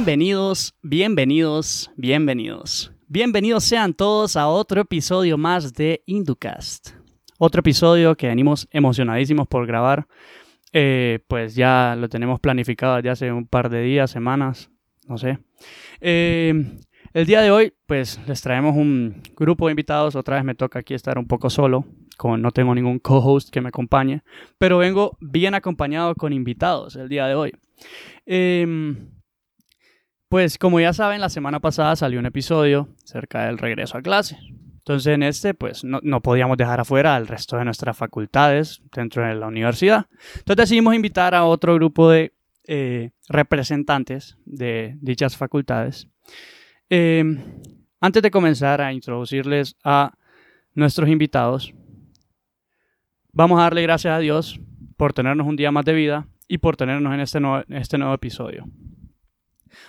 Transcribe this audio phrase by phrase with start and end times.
[0.00, 2.90] Bienvenidos, bienvenidos, bienvenidos.
[3.06, 6.92] Bienvenidos sean todos a otro episodio más de Inducast.
[7.38, 10.06] Otro episodio que venimos emocionadísimos por grabar.
[10.72, 14.70] Eh, pues ya lo tenemos planificado ya hace un par de días, semanas,
[15.06, 15.38] no sé.
[16.00, 16.54] Eh,
[17.12, 20.16] el día de hoy, pues les traemos un grupo de invitados.
[20.16, 21.84] Otra vez me toca aquí estar un poco solo,
[22.16, 24.22] como no tengo ningún co-host que me acompañe,
[24.56, 27.52] pero vengo bien acompañado con invitados el día de hoy.
[28.24, 29.19] Em,
[30.30, 34.38] pues como ya saben, la semana pasada salió un episodio acerca del regreso a clase.
[34.76, 39.34] Entonces en este, pues no, podíamos dejar afuera al resto de nuestras facultades dentro de
[39.34, 40.06] la universidad.
[40.38, 42.32] Entonces decidimos invitar a otro grupo de
[42.68, 46.06] eh, representantes de dichas facultades.
[46.88, 47.42] Em,
[48.00, 50.14] antes de comenzar a introducirles a
[50.74, 51.74] nuestros invitados,
[53.32, 54.60] vamos a darle gracias a Dios
[54.96, 58.14] por tenernos un día más de vida y por tenernos en este nuevo, este nuevo
[58.14, 58.68] episodio.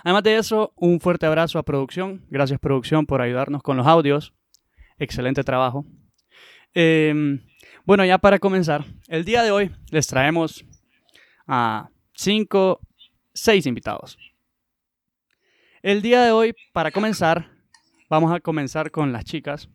[0.03, 2.25] Además de eso, un fuerte abrazo a producción.
[2.29, 4.33] Gracias producción por ayudarnos con los audios.
[4.97, 5.85] Excelente trabajo.
[6.73, 7.41] Em,
[7.85, 10.63] bueno, ya para comenzar, el día de hoy les traemos
[11.47, 12.79] a cinco,
[13.33, 14.17] seis invitados.
[15.81, 17.49] El día de hoy, para comenzar,
[18.09, 19.67] vamos a comenzar con las chicas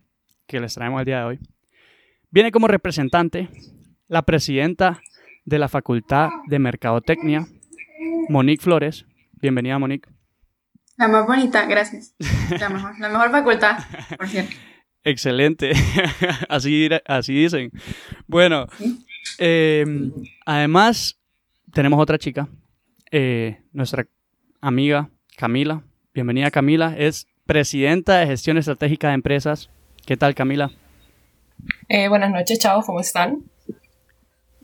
[0.47, 1.41] que les traemos el día de hoy.
[2.31, 3.49] Viene como representante
[4.09, 5.01] la presidenta
[5.45, 7.47] de la Facultad de Mercadotecnia,
[8.29, 9.07] Monique Flores.
[9.41, 10.09] Bienvenida, Monique.
[10.97, 12.15] La más bonita, gracias.
[12.59, 13.79] La mejor, la mejor facultad,
[14.17, 14.53] por cierto.
[15.05, 15.73] Excelente,
[16.49, 17.71] así, así dicen.
[18.27, 18.67] Bueno,
[19.39, 20.11] em,
[20.45, 21.21] además
[21.73, 22.49] tenemos otra chica,
[23.11, 24.07] eh, nuestra
[24.61, 25.83] amiga Camila.
[26.15, 29.71] Bienvenida Camila, es presidenta de gestión estratégica de empresas.
[30.07, 30.71] ¿Qué tal Camila?
[31.89, 33.43] Eh, buenas noches, chavos, ¿cómo están?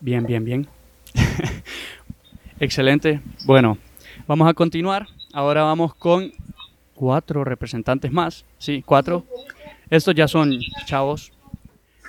[0.00, 0.66] Bien, bien, bien.
[2.58, 3.20] Excelente.
[3.44, 3.78] Bueno,
[4.26, 5.06] vamos a continuar.
[5.32, 6.32] Ahora vamos con
[6.94, 8.44] cuatro representantes más.
[8.58, 9.24] Sí, cuatro.
[9.90, 11.32] Estos ya son chavos.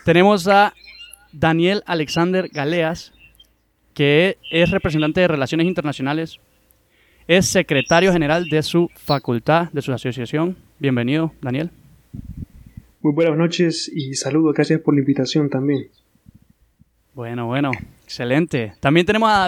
[0.06, 0.74] Tenemos a
[1.32, 3.14] Daniel Alexander Galeas,
[3.94, 6.40] que es representante de Relaciones Internacionales.
[7.28, 10.58] Es secretario general de su facultad, de su asociación.
[10.80, 11.72] Bienvenido, Daniel.
[13.02, 14.54] Muy buenas noches y saludos.
[14.54, 15.88] Gracias por la invitación también.
[17.14, 17.72] Bueno, bueno,
[18.04, 18.74] excelente.
[18.80, 19.48] También tenemos a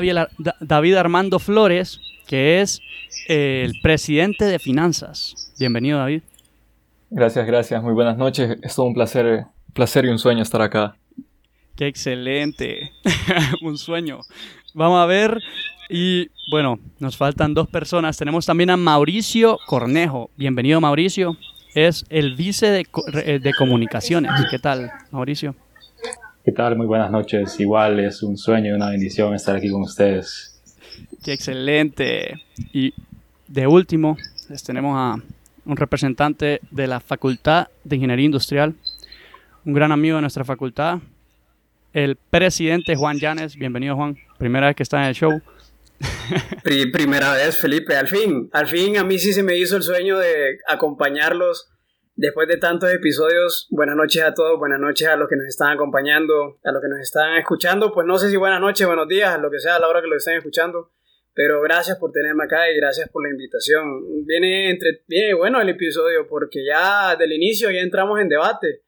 [0.61, 2.81] David Armando Flores, que es
[3.27, 5.53] el presidente de finanzas.
[5.59, 6.21] Bienvenido, David.
[7.09, 7.81] Gracias, gracias.
[7.81, 8.57] Muy buenas noches.
[8.61, 10.97] Es todo un placer, placer y un sueño estar acá.
[11.75, 12.91] Qué excelente.
[13.61, 14.21] un sueño.
[14.73, 15.39] Vamos a ver.
[15.89, 18.17] Y bueno, nos faltan dos personas.
[18.17, 20.29] Tenemos también a Mauricio Cornejo.
[20.35, 21.37] Bienvenido, Mauricio.
[21.73, 24.31] Es el vice de, de comunicaciones.
[24.49, 25.55] ¿Qué tal, Mauricio?
[26.43, 26.77] ¿Qué tal?
[26.77, 27.59] Muy buenas noches.
[27.59, 30.54] Igual es un sueño y una bendición estar aquí con ustedes.
[31.25, 32.35] Qué excelente.
[32.71, 32.93] Y
[33.47, 34.15] de último,
[34.47, 35.15] les tenemos a
[35.65, 38.75] un representante de la Facultad de Ingeniería Industrial,
[39.65, 40.99] un gran amigo de nuestra facultad,
[41.93, 43.55] el presidente Juan Llanes.
[43.55, 44.15] Bienvenido, Juan.
[44.37, 45.41] Primera vez que está en el show.
[46.63, 47.95] Primera vez, Felipe.
[47.95, 51.71] Al fin, al fin a mí sí se me hizo el sueño de acompañarlos
[52.17, 55.73] Después de tantos episodios, buenas noches a todos, buenas noches a los que nos están
[55.73, 59.37] acompañando, a los que nos están escuchando, pues no sé si buenas noches, buenos días,
[59.41, 60.91] lo que sea a la hora que lo estén escuchando,
[61.35, 64.25] pero gracias por tenerme acá y gracias por la invitación.
[64.25, 68.83] Viene entre, viene bueno el episodio porque ya del inicio ya entramos en debate.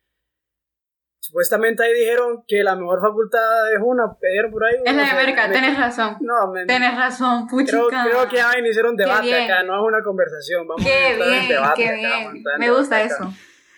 [1.20, 4.76] Supuestamente ahí dijeron que la mejor facultad es una, pidieron por ahí.
[4.86, 6.16] Es la de América, tenés razón.
[6.22, 7.84] No, me, tenés razón, puchica.
[7.90, 10.66] Creo, creo que ya iniciaron debate acá, no es una conversación.
[10.66, 11.84] Vamos qué a bien, en debate.
[11.84, 13.34] Qué bien, me gusta eso.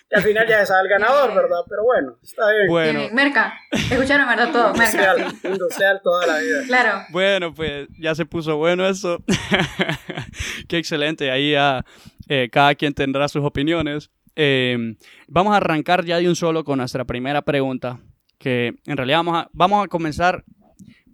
[0.09, 1.59] Que al final ya sabe el ganador, ¿verdad?
[1.69, 2.67] Pero bueno, está bien.
[2.67, 3.13] Bueno.
[3.13, 4.51] Merca, escucharon, ¿verdad?
[4.51, 5.15] Todo, Merca.
[5.15, 6.63] Industrial, industrial toda la vida.
[6.65, 7.01] Claro.
[7.11, 9.23] Bueno, pues ya se puso bueno eso.
[10.67, 11.29] qué excelente.
[11.29, 11.85] Ahí ya
[12.27, 14.09] eh, cada quien tendrá sus opiniones.
[14.35, 14.95] Em,
[15.27, 17.99] vamos a arrancar ya de un solo con nuestra primera pregunta,
[18.37, 20.43] que en realidad vamos a, vamos a comenzar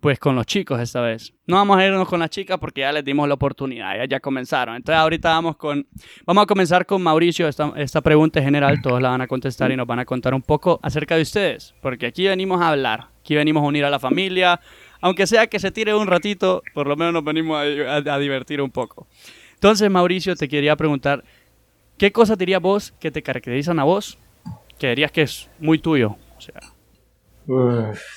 [0.05, 1.33] pues con los chicos esta vez.
[1.47, 4.19] No vamos a irnos con las chicas porque ya les dimos la oportunidad, ya, ya
[4.19, 4.75] comenzaron.
[4.75, 5.87] Entonces ahorita vamos con,
[6.27, 9.71] vamos a comenzar con Mauricio, esta, esta pregunta es general, todos la van a contestar
[9.71, 13.07] y nos van a contar un poco acerca de ustedes, porque aquí venimos a hablar,
[13.19, 14.59] aquí venimos a unir a la familia,
[15.01, 18.69] aunque sea que se tire un ratito, por lo menos nos venimos a divertir un
[18.69, 19.07] poco.
[19.55, 21.23] Entonces Mauricio, te quería preguntar,
[21.97, 24.19] ¿Qué cosas dirías vos que te caracterizan a vos
[24.77, 26.15] que dirías que es muy tuyo?
[26.37, 26.59] O sea.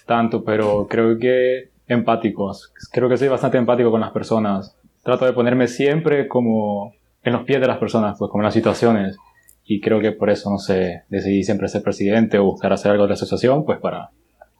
[0.04, 2.72] tanto, pero creo que empáticos.
[2.92, 4.76] Creo que soy bastante empático con las personas.
[5.02, 6.92] Trato de ponerme siempre como
[7.22, 9.16] en los pies de las personas, pues como en las situaciones.
[9.64, 13.04] Y creo que por eso, no sé, decidí siempre ser presidente o buscar hacer algo
[13.04, 14.10] de la asociación, pues para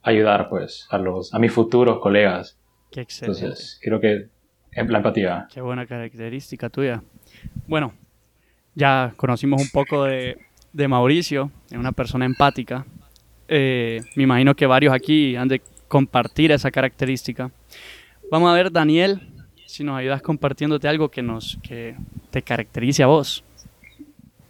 [0.02, 2.58] ayudar pues a los a mis futuros colegas.
[2.90, 3.40] Qué excelente.
[3.40, 4.28] Entonces, creo que
[4.72, 5.46] en la empatía.
[5.52, 7.02] Qué buena característica tuya.
[7.66, 7.92] Bueno,
[8.74, 10.38] ya conocimos un poco de,
[10.72, 12.86] de Mauricio, es una persona empática.
[13.48, 17.50] Eh, me imagino que varios aquí han de compartir esa característica.
[18.30, 19.20] Vamos a ver, Daniel,
[19.66, 21.96] si nos ayudas compartiéndote algo que nos que
[22.30, 23.44] te caracterice a vos.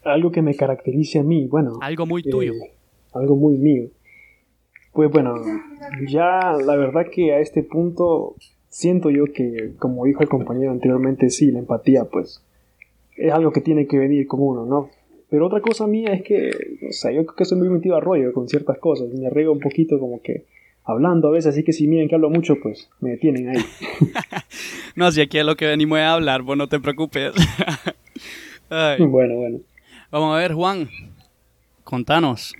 [0.05, 1.79] Algo que me caracterice a mí, bueno.
[1.81, 2.52] Algo muy tuyo.
[2.52, 2.73] eh,
[3.12, 3.88] algo muy mío.
[4.93, 5.35] Pues bueno,
[6.08, 8.35] ya la verdad que a este punto
[8.69, 12.43] siento yo que, como dijo el compañero anteriormente, sí, la empatía, pues
[13.17, 14.90] es algo que tiene que venir con uno, ¿no?
[15.31, 16.50] Pero otra cosa mía es que,
[16.88, 19.52] o sea, yo creo que soy muy metido a rollo con ciertas cosas, me arriesgo
[19.52, 20.46] un poquito como que
[20.88, 23.64] hablando a veces, así que si miren que hablo mucho, pues me detienen ahí.
[24.96, 27.32] No, si aquí es lo que venimos a hablar, vos no te preocupes.
[28.69, 29.00] Ay.
[29.06, 29.61] Bueno, bueno.
[30.11, 30.88] Vamos a ver, Juan,
[31.85, 32.52] contanos.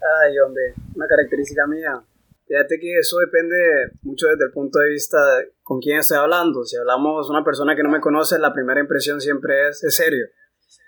[0.00, 2.02] Ay, hombre, una característica mía.
[2.46, 3.56] Fíjate que eso depende
[4.02, 6.64] mucho desde el punto de vista de con quién estoy hablando.
[6.64, 9.94] Si hablamos de una persona que no me conoce, la primera impresión siempre es, es
[9.94, 10.26] serio.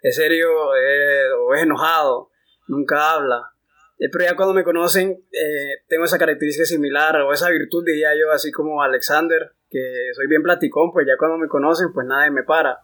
[0.02, 2.30] Es serio eh, o es enojado,
[2.68, 3.53] nunca habla.
[3.98, 8.10] Eh, pero ya cuando me conocen, eh, tengo esa característica similar o esa virtud, diría
[8.18, 9.80] yo, así como Alexander, que
[10.14, 12.78] soy bien platicón, pues ya cuando me conocen, pues nadie me para.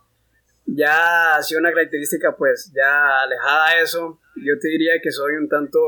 [0.66, 5.34] Ya ha sido una característica, pues ya alejada de eso, yo te diría que soy
[5.34, 5.78] un tanto,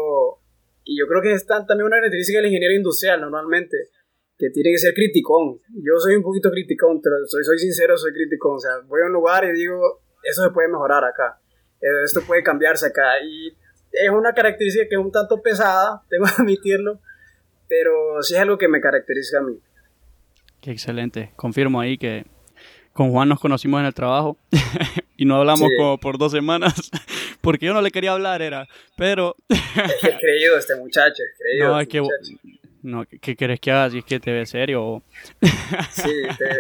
[0.84, 3.76] y yo creo que es tan- también una característica del ingeniero industrial normalmente,
[4.36, 5.60] que tiene que ser criticón.
[5.69, 8.56] Yo soy un poquito criticón, te lo- soy, soy sincero, soy criticón.
[8.56, 11.40] O sea, voy a un lugar y digo, eso se puede mejorar acá,
[12.04, 13.20] esto puede cambiarse acá.
[13.24, 13.56] Y
[13.93, 17.00] es una característica que es un tanto pesada, tengo que admitirlo,
[17.69, 19.59] pero sí es algo que me caracteriza a mí.
[20.61, 21.33] Qué excelente.
[21.37, 22.25] Confirmo ahí que
[22.93, 24.37] con Juan nos conocimos en el trabajo
[25.17, 25.77] y no hablamos Sí.
[25.79, 26.91] como por dos semanas
[27.41, 28.69] porque yo no le quería hablar, era.
[28.97, 31.69] Pero, Es creído este muchacho, es creído.
[31.69, 32.00] no, es este que.
[32.03, 32.59] muchacho.
[32.85, 33.91] No, ¿qué- ¿qué querés que haga?
[33.91, 35.03] Si es que te ve serio.
[35.93, 36.59] Sí, te-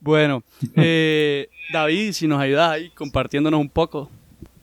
[0.00, 0.42] Bueno,
[0.76, 4.10] eh, David, si nos ayudas ahí compartiéndonos un poco.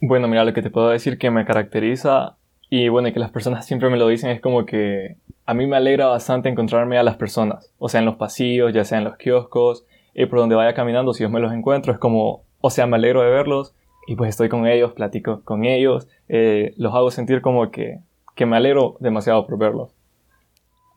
[0.00, 2.36] Bueno, mira, lo que te puedo decir que me caracteriza
[2.68, 5.76] y bueno, que las personas siempre me lo dicen es como que a mí me
[5.76, 9.16] alegra bastante encontrarme a las personas, o sea, en los pasillos, ya sea en los
[9.16, 12.86] kioscos, y por donde vaya caminando, si yo me los encuentro, es como, o sea,
[12.86, 13.74] me alegro de verlos
[14.08, 18.00] y pues estoy con ellos, platico con ellos, eh, los hago sentir como que,
[18.34, 19.94] que me alegro demasiado por verlos.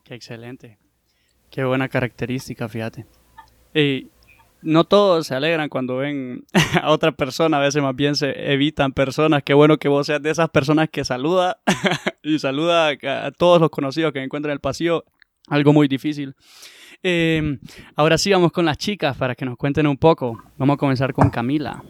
[0.03, 0.77] Qué excelente.
[1.51, 3.05] Qué buena característica, fíjate.
[3.73, 4.09] Y
[4.61, 6.45] no todos se alegran cuando ven
[6.81, 9.43] a otra persona, a veces más bien se evitan personas.
[9.43, 11.59] Qué bueno que vos seas de esas personas que saluda
[12.23, 15.05] y saluda a todos los conocidos que encuentran en el pasillo.
[15.47, 16.35] Algo muy difícil.
[17.01, 17.57] Eh,
[17.95, 20.41] ahora sí vamos con las chicas para que nos cuenten un poco.
[20.57, 21.83] Vamos a comenzar con Camila.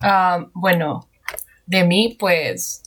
[0.00, 1.08] Ah, bueno,
[1.66, 2.82] de mí, pues,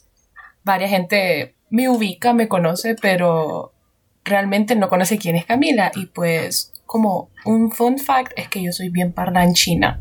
[0.63, 3.73] varias gente me ubica, me conoce, pero
[4.23, 5.91] realmente no conoce quién es Camila.
[5.95, 9.99] Y pues, como un fun fact, es que yo soy bien parlanchina.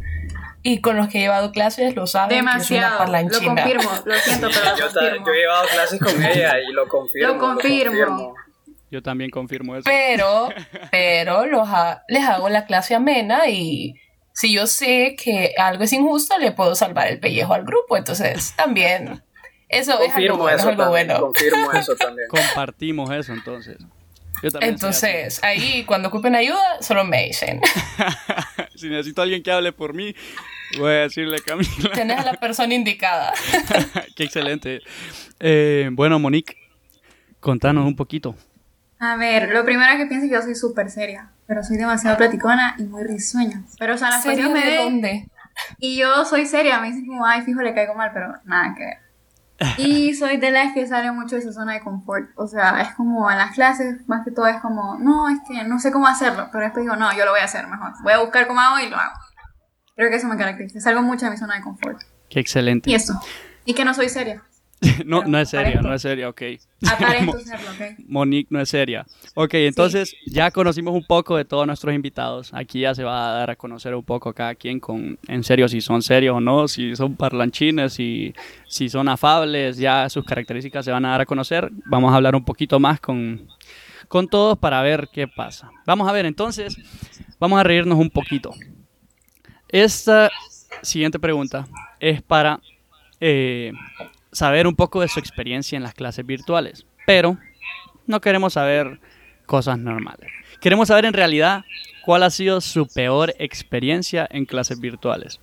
[0.62, 2.31] Y con los que he llevado clases lo saben.
[2.31, 2.92] que soy una Demasiado.
[2.92, 3.62] Lo parlanchina.
[3.62, 3.90] confirmo.
[4.06, 5.26] Lo siento, pero lo yo, ta- confirmo.
[5.26, 7.32] yo he llevado clases con ella y lo confirmo.
[7.34, 8.34] Lo confirmo.
[8.90, 9.84] Yo también confirmo eso.
[9.84, 10.48] Pero,
[10.90, 13.94] pero los ha- les hago la clase amena y
[14.32, 17.96] si yo sé que algo es injusto, le puedo salvar el pellejo al grupo.
[17.98, 19.22] Entonces, también,
[19.69, 20.56] eso es algo Confirmo bueno.
[20.56, 21.06] es eso algo también.
[21.08, 21.20] bueno.
[21.26, 22.28] Confirmo eso también.
[22.28, 23.76] Compartimos eso entonces.
[24.52, 24.58] Yo.
[24.60, 27.60] Entonces, ahí cuando ocupen ayuda, solo me dicen.
[28.74, 30.14] si necesito a alguien que hable por mí,
[30.78, 31.90] voy a decirle Camila.
[31.94, 33.32] Tenés a la persona indicada.
[34.16, 34.80] Qué excelente.
[35.40, 36.56] Eh, bueno, Monique,
[37.40, 38.34] contanos un poquito.
[38.98, 42.16] A ver, lo primero que pienso es que yo soy súper seria, pero soy demasiado
[42.16, 43.62] platicona y muy risueña.
[43.78, 45.28] Pero, o sea, las ¿Serio personas me de ven dónde?
[45.78, 48.84] y yo soy seria, me dicen como, ay, fijo, le caigo mal, pero nada que
[48.84, 48.98] ver.
[49.78, 52.30] Y soy de las que sale mucho de su zona de confort.
[52.37, 55.64] O sea, es como en las clases, más que todo es como, no, es que
[55.64, 57.92] no sé cómo hacerlo, pero después digo, no, yo lo voy a hacer mejor.
[58.02, 59.14] Voy a buscar cómo hago y lo hago.
[59.96, 60.80] Creo que eso me caracteriza.
[60.80, 62.02] Salgo mucho de mi zona de confort.
[62.28, 62.90] Qué excelente.
[62.90, 63.20] Y eso.
[63.64, 64.42] Y que no soy seria.
[65.04, 66.43] no, no es seria, no es seria, ok.
[66.87, 67.99] Aparento serlo, ¿ok?
[68.07, 69.07] Monique no es seria.
[69.35, 72.52] Ok, entonces ya conocimos un poco de todos nuestros invitados.
[72.52, 75.69] Aquí ya se va a dar a conocer un poco cada quien con en serio
[75.69, 78.35] si son serios o no, si son parlanchines, si,
[78.69, 81.71] si son afables, ya sus características se van a dar a conocer.
[81.87, 83.49] Vamos a hablar un poquito más con,
[84.09, 85.71] con todos para ver qué pasa.
[85.87, 86.76] Vamos a ver, entonces,
[87.38, 88.52] vamos a reírnos un poquito.
[89.69, 90.31] Esta
[90.83, 91.66] siguiente pregunta
[91.99, 92.61] es para
[93.21, 93.73] eh,
[94.35, 97.38] saber un poco de su experiencia en las clases virtuales, pero
[98.07, 99.00] no queremos saber
[99.47, 100.31] cosas normales.
[100.61, 101.64] Queremos saber en realidad
[102.05, 105.41] cuál ha sido su peor experiencia en clases virtuales.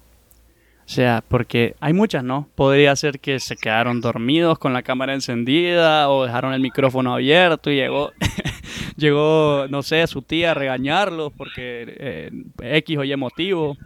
[0.86, 2.50] O sea, porque hay muchas, ¿no?
[2.56, 7.72] Podría ser que se quedaron dormidos con la cámara encendida o dejaron el micrófono abierto
[7.72, 8.12] y llegó,
[8.98, 12.32] llegó, no sé, su tía a regañarlos porque eh,
[12.62, 13.78] X o Y motivo.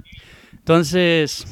[0.54, 1.46] Entonces,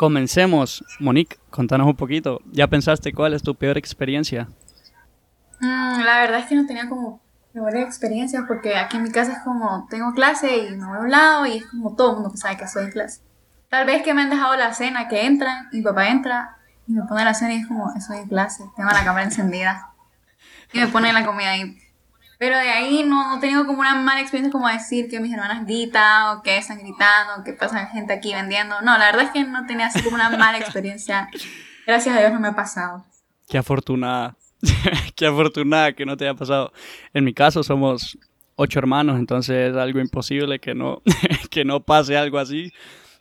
[0.00, 0.82] comencemos.
[0.98, 2.40] Monique, contanos un poquito.
[2.52, 4.48] ¿Ya pensaste cuál es tu peor experiencia?
[5.60, 7.20] Mm, la verdad es que no tenía como
[7.52, 11.00] peores experiencias porque aquí en mi casa es como tengo clase y me voy a
[11.00, 13.20] un lado y es como todo el mundo sabe que estoy en clase.
[13.68, 16.56] Tal vez que me han dejado la cena, que entran, mi papá entra
[16.88, 19.90] y me pone la cena y es como estoy en clase, tengo la cámara encendida
[20.72, 21.76] y me pone la comida ahí.
[22.40, 25.30] Pero de ahí no, no he tenido como una mala experiencia como decir que mis
[25.30, 28.80] hermanas gritan o que están gritando, o que pasa gente aquí vendiendo.
[28.80, 31.28] No, la verdad es que no tenía así como una mala experiencia.
[31.86, 33.04] Gracias a Dios no me ha pasado.
[33.46, 34.38] Qué afortunada.
[35.16, 36.72] Qué afortunada que no te haya pasado.
[37.12, 38.16] En mi caso somos
[38.56, 41.02] ocho hermanos, entonces es algo imposible que no,
[41.50, 42.72] que no pase algo así.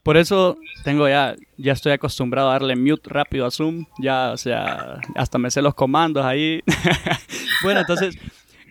[0.02, 4.38] Por eso tengo ya, ya estoy acostumbrado a darle mute rápido a Zoom, ya, o
[4.38, 6.64] sea, hasta me sé los comandos ahí.
[7.64, 8.16] bueno, entonces,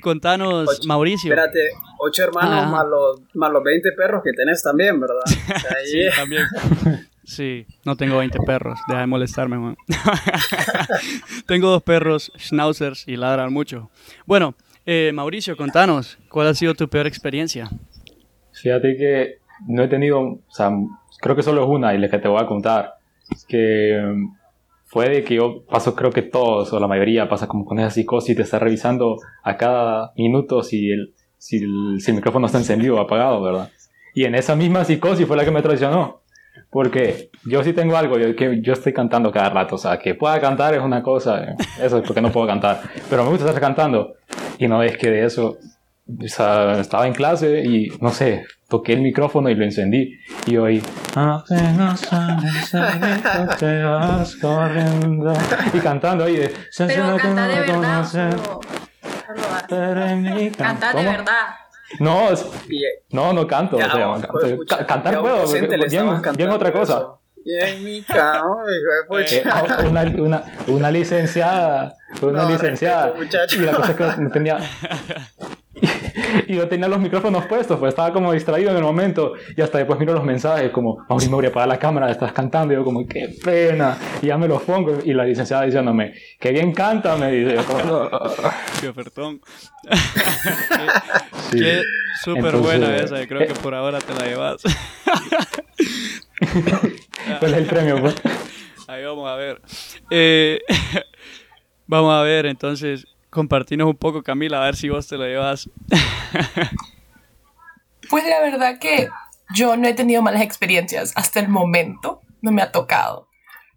[0.03, 1.33] contanos, Ocho- Mauricio.
[1.33, 1.61] Espérate,
[1.99, 5.23] ocho hermanos más los, más los 20 perros que tenés también, ¿verdad?
[5.27, 6.45] O sea, ahí- Sí, también.
[7.25, 9.77] Sí, no tengo 20 perros, deja de molestarme, man.
[11.47, 13.91] tengo dos perros, schnauzers, y ladran mucho.
[14.27, 14.55] Bueno,
[14.87, 17.69] eh, Mauricio, contanos, ¿cuál ha sido tu peor experiencia?
[18.53, 20.71] Fíjate que no he tenido, o sea,
[21.21, 22.95] creo que solo es una y la que te voy a contar,
[23.47, 24.35] que mm,
[24.89, 27.91] fue de que yo paso, creo que todos o la mayoría pasa como con esa
[27.91, 32.57] psicosis de estar revisando a cada minuto si el, si el, si el micrófono está
[32.57, 33.71] encendido o apagado, ¿verdad?
[34.15, 36.23] Y en esa misma psicosis fue la que me traicionó.
[36.71, 40.15] Porque yo sí tengo algo, yo, que yo estoy cantando cada rato, o sea, que
[40.15, 43.61] pueda cantar es una cosa, eso es porque no puedo cantar, pero me gusta estar
[43.61, 44.15] cantando.
[44.59, 45.57] Y no es que de eso,
[46.07, 50.57] o sea, estaba en clase y no sé, toqué el micrófono y lo encendí y
[50.59, 50.83] oí
[51.15, 55.33] "Apenas grito, te vas corriendo",
[55.73, 57.75] y cantando ahí de Pero canta de verdad.
[57.75, 58.61] "Conocer, Solo,
[59.27, 59.65] solo haz.
[59.69, 61.33] pero en mi Canta de verdad.
[62.01, 62.37] No, eh,
[63.13, 65.47] no, no canto, ya, o sea, vos, canto- pues, pucha, ca- cantar puedo,
[65.91, 67.07] bien, bien otra cosa.
[67.47, 69.87] en mi cama, Eh, pucha.
[69.89, 73.13] una, una, una licenciada, una No, licenciada.
[73.19, 73.55] respeto.
[73.57, 74.59] Y la cosa es que no tenía.
[76.49, 79.35] Y yo tenía los micrófonos puestos, pues estaba como distraído en el momento.
[79.57, 82.33] Y hasta después miro los mensajes, como, Mauricio, me voy a apagar la cámara, estás
[82.33, 82.73] cantando.
[82.73, 83.97] Y yo, como, qué pena.
[84.23, 84.99] Y ya me los pongo.
[85.05, 87.57] Y la licenciada diciéndome, qué bien canta, me dice.
[87.57, 88.11] Yo, como,
[88.81, 89.41] Qué ofertón.
[91.51, 91.61] Sí.
[91.61, 91.83] Qué
[92.23, 94.61] súper buena esa, creo que eh, por ahora te la llevas.
[97.39, 97.99] ¿Cuál es el premio?
[98.03, 98.17] pues?
[98.87, 99.63] Ahí vamos a ver.
[100.11, 100.61] Eh,
[101.87, 105.71] vamos a ver, entonces, compartinos un poco, Camila, a ver si vos te lo llevas.
[108.09, 109.09] Pues la verdad que
[109.55, 113.29] yo no he tenido malas experiencias hasta el momento, no me ha tocado.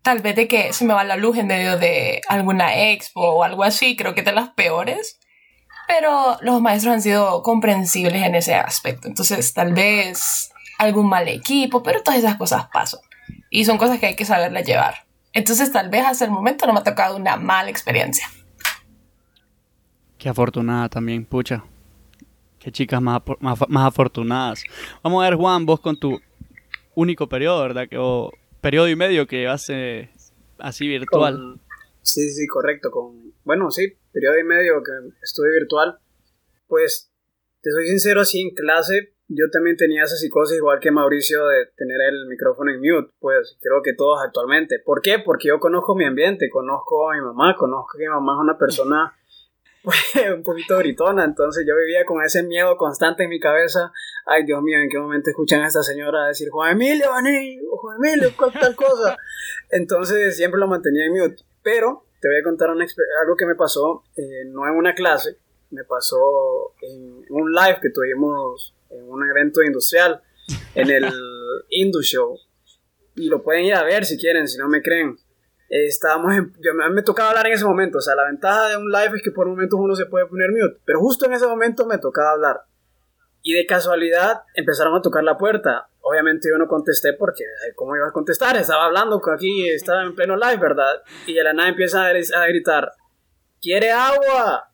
[0.02, 3.44] Tal vez de que se me va la luz en medio de alguna expo o
[3.44, 5.20] algo así, creo que de las peores.
[5.88, 9.08] Pero los maestros han sido comprensibles en ese aspecto.
[9.08, 13.02] Entonces, tal vez algún mal equipo, pero todas esas cosas pasan.
[13.50, 15.06] Y son cosas que hay que saberle llevar.
[15.34, 18.28] Entonces, tal vez hasta el momento no me ha tocado una mala experiencia.
[20.22, 21.64] Qué afortunada también, pucha.
[22.60, 24.64] Qué chicas más, más, más afortunadas.
[25.02, 26.22] Vamos a ver, Juan, vos con tu
[26.94, 27.90] único periodo, ¿verdad?
[27.90, 30.12] Que, o periodo y medio que llevaste
[30.60, 31.60] así virtual.
[32.04, 32.92] Sí, sí, correcto.
[32.92, 34.92] Con, bueno, sí, periodo y medio que
[35.24, 35.98] estuve virtual.
[36.68, 37.12] Pues,
[37.62, 41.66] te soy sincero, así en clase, yo también tenía esa psicosis igual que Mauricio de
[41.76, 43.12] tener el micrófono en mute.
[43.18, 44.78] Pues, creo que todos actualmente.
[44.86, 45.18] ¿Por qué?
[45.18, 48.58] Porque yo conozco mi ambiente, conozco a mi mamá, conozco que mi mamá es una
[48.60, 49.18] persona
[50.36, 51.24] un poquito gritona.
[51.26, 53.92] Entonces, yo vivía con ese miedo constante en mi cabeza.
[54.26, 58.34] Ay, Dios mío, ¿en qué momento escuchan a esta señora decir Juan Emilio, Juan Emilio,
[58.60, 59.18] tal cosa?
[59.70, 61.44] Entonces siempre lo mantenía en mute.
[61.64, 62.86] Pero te voy a contar una
[63.22, 65.38] algo que me pasó, eh, no en una clase,
[65.72, 70.22] me pasó en un live que tuvimos en un evento industrial,
[70.76, 71.06] en el
[71.70, 72.38] Indu Show.
[73.16, 75.18] Y lo pueden ir a ver si quieren, si no me creen.
[75.74, 78.00] Eh, estábamos en, yo, me tocaba hablar en ese momento.
[78.00, 80.50] O sea, la ventaja de un live es que por momentos uno se puede poner
[80.52, 80.80] mute.
[80.86, 82.62] Pero justo en ese momento me tocaba hablar.
[83.42, 85.88] Y de casualidad empezaron a tocar la puerta.
[86.02, 87.44] Obviamente yo no contesté porque,
[87.76, 88.58] ¿cómo iba a contestar?
[88.58, 91.02] Estaba hablando aquí, estaba en pleno live, ¿verdad?
[91.26, 92.92] Y de la nada empieza a, gri- a gritar,
[93.62, 94.68] ¿quiere agua?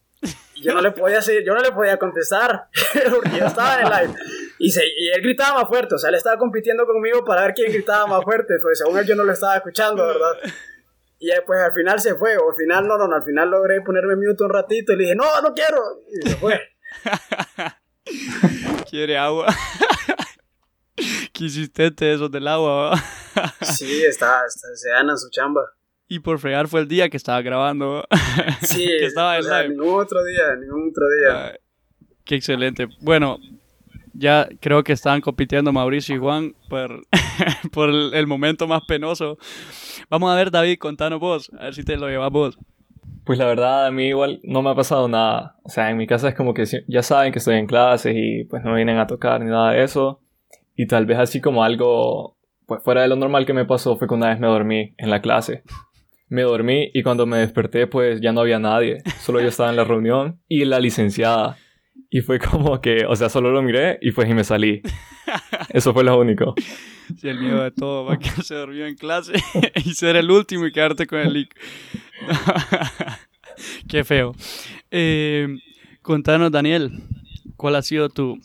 [0.56, 2.68] Y yo no le podía hacer, yo no le podía contestar
[3.12, 4.20] porque yo estaba en el live.
[4.60, 7.54] Y, se, y él gritaba más fuerte, o sea, él estaba compitiendo conmigo para ver
[7.54, 10.32] quién gritaba más fuerte, pues según él yo no lo estaba escuchando, ¿verdad?
[11.20, 13.82] Y pues al final se fue, o al final no, no, no, al final logré
[13.82, 15.80] ponerme mute un ratito y le dije, no, no quiero,
[16.12, 16.60] y se fue.
[18.90, 19.48] Quiere agua.
[21.34, 22.92] Qué insistente eso del agua.
[22.92, 23.04] ¿va?
[23.62, 25.62] Sí, está, está- se gana su chamba.
[26.08, 28.04] Y por fregar fue el día que estaba grabando.
[28.62, 29.76] Sí, que estaba o en sea, live.
[29.76, 31.60] ningún otro día, ningún otro día.
[32.24, 32.88] Qué excelente.
[33.02, 33.38] Bueno,
[34.18, 37.04] ya creo que estaban compitiendo Mauricio y Juan por,
[37.72, 39.38] por el, el momento más penoso.
[40.10, 42.58] Vamos a ver, David, contanos vos, a ver si te lo llevas vos.
[43.28, 45.58] Pues la verdad, a mí igual no me ha pasado nada.
[45.64, 48.46] O sea, en mi casa es como que ya saben que estoy en clases y
[48.46, 50.22] pues no vienen a tocar ni nada de eso.
[50.78, 54.08] Y tal vez así como algo, pues fuera de lo normal que me pasó fue
[54.08, 55.64] que una vez me dormí en la clase.
[56.30, 59.00] Me dormí y cuando me desperté pues ya no había nadie.
[59.20, 61.58] Solo yo estaba en la reunión y la licenciada.
[62.10, 64.82] Y fue como que, o sea, solo lo miré y pues y me salí.
[65.70, 66.56] Eso fue lo único.
[67.18, 69.34] Si el miedo de todo va a quedarse dormido en clase
[69.76, 71.56] y ser el último y quedarte con el leak.
[73.88, 74.36] Qué feo.
[74.92, 75.48] Eh,
[76.02, 76.92] contanos, Daniel,
[77.56, 78.40] ¿cuál ha sido tu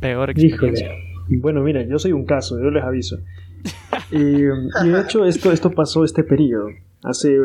[0.00, 0.86] peor experiencia?
[0.86, 1.14] Híjole.
[1.40, 3.18] Bueno, mira, yo soy un caso, yo les aviso.
[4.10, 4.48] Eh,
[4.84, 6.68] y de hecho, esto, esto pasó este periodo.
[7.02, 7.36] Hace.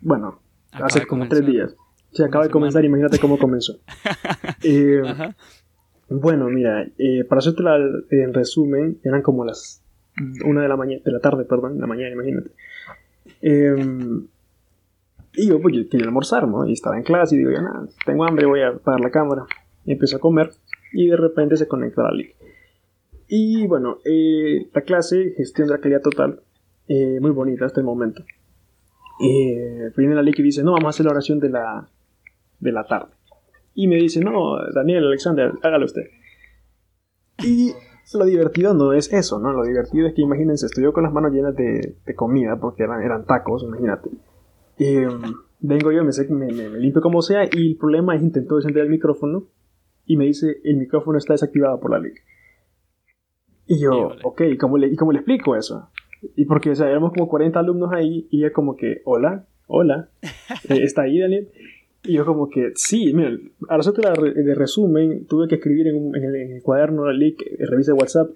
[0.00, 0.40] Bueno,
[0.70, 1.38] Acaba hace como comenzar.
[1.38, 1.76] tres días.
[2.14, 2.52] Se acaba de semana.
[2.52, 3.78] comenzar, imagínate cómo comenzó.
[4.66, 5.36] Eh, Ajá.
[6.08, 9.82] Bueno, mira, eh, para hacerte la, en resumen, eran como las
[10.44, 12.50] una de la mañana, de la tarde, perdón, la mañana, imagínate.
[13.42, 13.74] Eh,
[15.34, 16.66] y yo, pues, yo quería almorzar, ¿no?
[16.66, 19.46] Y estaba en clase y digo, ya nada, tengo hambre, voy a apagar la cámara.
[19.84, 20.50] Y empiezo a comer
[20.92, 22.30] y de repente se conecta la link.
[23.26, 26.40] Y bueno, eh, la clase, gestión de la calidad total,
[26.86, 28.22] eh, muy bonita hasta el momento.
[29.18, 31.88] Viene la link y dice, no, vamos a hacer la oración de la,
[32.60, 33.12] de la tarde.
[33.74, 36.04] Y me dice, no, Daniel, Alexander, hágalo usted.
[37.42, 37.72] Y
[38.14, 39.52] lo divertido no es eso, ¿no?
[39.52, 42.84] Lo divertido es que imagínense, estoy yo con las manos llenas de, de comida, porque
[42.84, 44.10] eran, eran tacos, imagínate.
[44.78, 45.08] Eh,
[45.60, 48.84] vengo yo, me, me, me- me limpio como sea, y el problema es intento encender
[48.84, 49.44] el micrófono,
[50.06, 52.14] y me dice, el micrófono está desactivado por la link.
[53.66, 54.20] Y yo, Híjole.
[54.24, 55.88] ok, ¿y cómo, le, ¿y cómo le explico eso?
[56.36, 60.10] Y porque, o sea, éramos como 40 alumnos ahí, y ella como que, hola, hola,
[60.68, 61.48] eh, ¿está ahí Daniel?
[62.04, 63.30] Y yo como que, sí, mira,
[63.68, 67.12] a la de resumen, tuve que escribir en, un- en el, en el cuaderno la
[67.14, 68.28] link, eh, revise WhatsApp,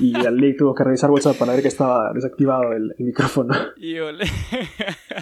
[0.00, 3.54] y la link tuvo que revisar WhatsApp para ver que estaba desactivado el, el micrófono.
[3.76, 4.24] Híjole.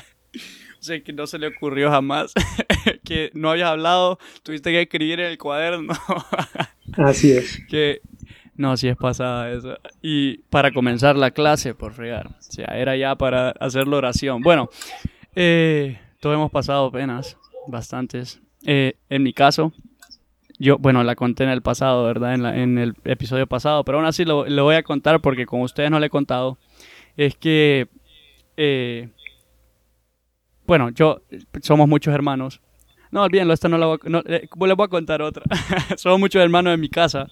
[0.81, 2.33] o sea, que no se le ocurrió jamás
[3.05, 5.93] que no habías hablado, tuviste que escribir en el cuaderno.
[6.97, 7.63] Así es.
[7.69, 8.01] que
[8.57, 9.77] no, si es pasada eso.
[10.03, 12.27] Y para comenzar la clase, por fregar.
[12.29, 14.41] O sea, era ya para hacer la oración.
[14.43, 14.69] Bueno,
[15.35, 18.41] eh, todos hemos pasado penas, bastantes.
[18.65, 19.73] Eh, en mi caso,
[20.59, 22.35] yo, bueno, la conté en el pasado, ¿verdad?
[22.35, 25.47] En, la- en el episodio pasado, pero aún así lo, lo voy a contar porque
[25.47, 26.59] con ustedes no le he contado.
[27.17, 27.89] Es que,
[28.57, 29.09] eh,
[30.67, 31.23] bueno, yo,
[31.63, 32.61] somos muchos hermanos.
[33.11, 35.43] No, olvídenlo, esta no la voy a, no, eh, les voy a contar otra.
[35.97, 37.27] somos muchos hermanos en mi casa.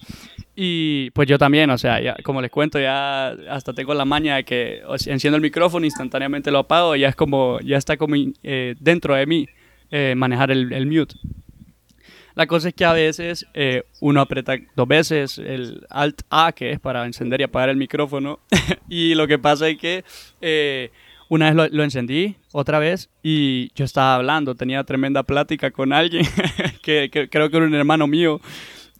[0.55, 4.35] Y pues yo también, o sea, ya, como les cuento, ya hasta tengo la maña
[4.35, 8.75] de que enciendo el micrófono, instantáneamente lo apago, ya es como, ya está como eh,
[8.79, 9.47] dentro de mí
[9.91, 11.15] eh, manejar el, el mute.
[12.35, 16.71] La cosa es que a veces eh, uno aprieta dos veces el Alt A, que
[16.71, 18.39] es para encender y apagar el micrófono,
[18.89, 20.03] y lo que pasa es que
[20.39, 20.91] eh,
[21.29, 25.93] una vez lo, lo encendí, otra vez, y yo estaba hablando, tenía tremenda plática con
[25.93, 26.25] alguien,
[26.81, 28.39] que, que creo que era un hermano mío,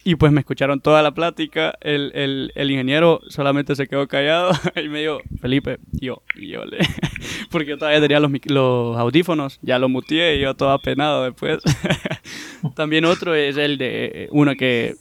[0.03, 1.75] y pues me escucharon toda la plática.
[1.81, 6.79] El, el, el ingeniero solamente se quedó callado y me dijo, Felipe, yo, yo le.
[7.51, 11.61] Porque yo todavía tenía los, los audífonos, ya lo muteé y yo todo apenado después.
[12.75, 14.95] También otro es el de eh, uno que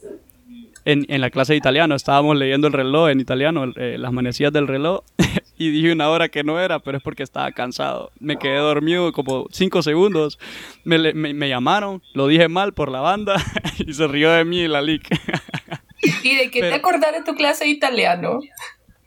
[0.93, 4.13] en, en la clase de italiano estábamos leyendo el reloj en italiano, el- eh, las
[4.13, 5.01] manecillas del reloj,
[5.59, 8.11] y dije una hora que no era, pero es porque estaba cansado.
[8.19, 10.39] Me quedé dormido como cinco segundos.
[10.85, 13.37] Me, me, me llamaron, lo dije mal por la banda
[13.79, 15.07] y se rió de mí la lic.
[16.23, 18.41] ¿Y de qué Pero- te acordás de tu clase de italiano?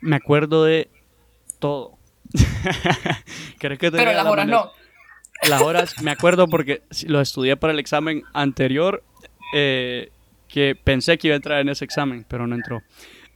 [0.02, 0.89] me acuerdo de
[1.60, 1.98] todo.
[3.60, 4.72] ¿Crees que te Pero las la horas no.
[5.50, 9.04] Las horas, me acuerdo porque lo estudié para el examen anterior,
[9.54, 10.10] eh,
[10.54, 12.84] que pensé que iba a entrar en ese examen, pero no entró.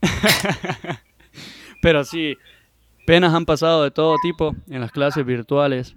[1.82, 2.36] pero sí,
[3.08, 5.96] penas han pasado de todo tipo en las clases virtuales.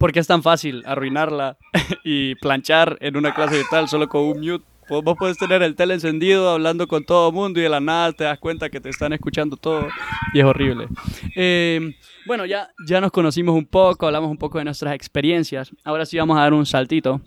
[0.00, 1.56] Porque es tan fácil arruinarla
[2.04, 4.64] y planchar en una clase virtual solo con un mute.
[4.88, 8.12] Vos puedes tener el tele encendido hablando con todo el mundo y de la nada
[8.12, 9.86] te das cuenta que te están escuchando todo
[10.34, 10.88] y es horrible.
[11.36, 11.94] Eh,
[12.26, 15.70] bueno, ya, ya nos conocimos un poco, hablamos un poco de nuestras experiencias.
[15.84, 17.20] Ahora sí vamos a dar un saltito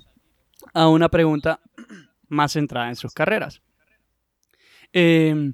[0.74, 1.62] a una pregunta
[2.30, 3.62] más centrada en sus carreras.
[4.92, 5.52] Eh,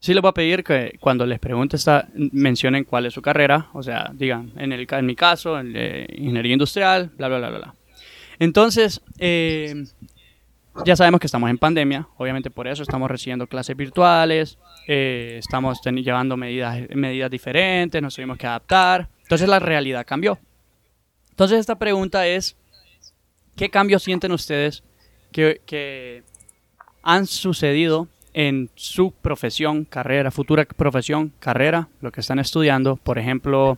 [0.00, 3.70] sí les voy a pedir que cuando les pregunte esta, mencionen cuál es su carrera,
[3.72, 7.74] o sea, digan, en, el, en mi caso, en ingeniería industrial, bla, bla, bla, bla.
[8.38, 9.84] Entonces, eh,
[10.84, 15.80] ya sabemos que estamos en pandemia, obviamente por eso estamos recibiendo clases virtuales, eh, estamos
[15.82, 20.38] llevando medidas, medidas diferentes, nos tuvimos que adaptar, entonces la realidad cambió.
[21.30, 22.56] Entonces esta pregunta es,
[23.56, 24.82] ¿qué cambios sienten ustedes
[25.34, 26.22] que,
[27.02, 32.96] han sucedido en su profesión, carrera, futura profesión, carrera, lo que están estudiando.
[32.96, 33.76] Por ejemplo,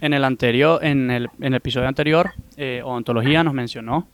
[0.00, 4.08] en el anterior, en el, episodio anterior, eh, odontología nos mencionó,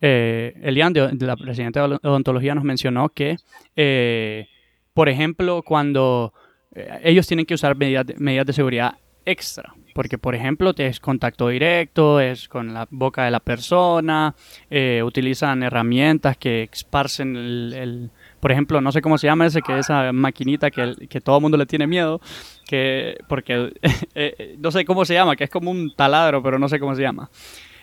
[0.00, 3.36] eh, Elian, la presidenta de odontología, nos mencionó que,
[3.76, 4.48] eh,
[4.94, 6.32] por ejemplo, cuando
[6.74, 11.00] eh, ellos tienen que usar medidas de, medidas de seguridad extra, porque por ejemplo es
[11.00, 14.34] contacto directo, es con la boca de la persona,
[14.70, 19.62] eh, utilizan herramientas que esparcen el, el- por ejemplo, no sé cómo se llama ese,
[19.62, 22.20] que esa maquinita que, que todo el mundo le tiene miedo,
[22.66, 26.58] que porque eh, eh, no sé cómo se llama, que es como un taladro, pero
[26.58, 27.30] no sé cómo se llama.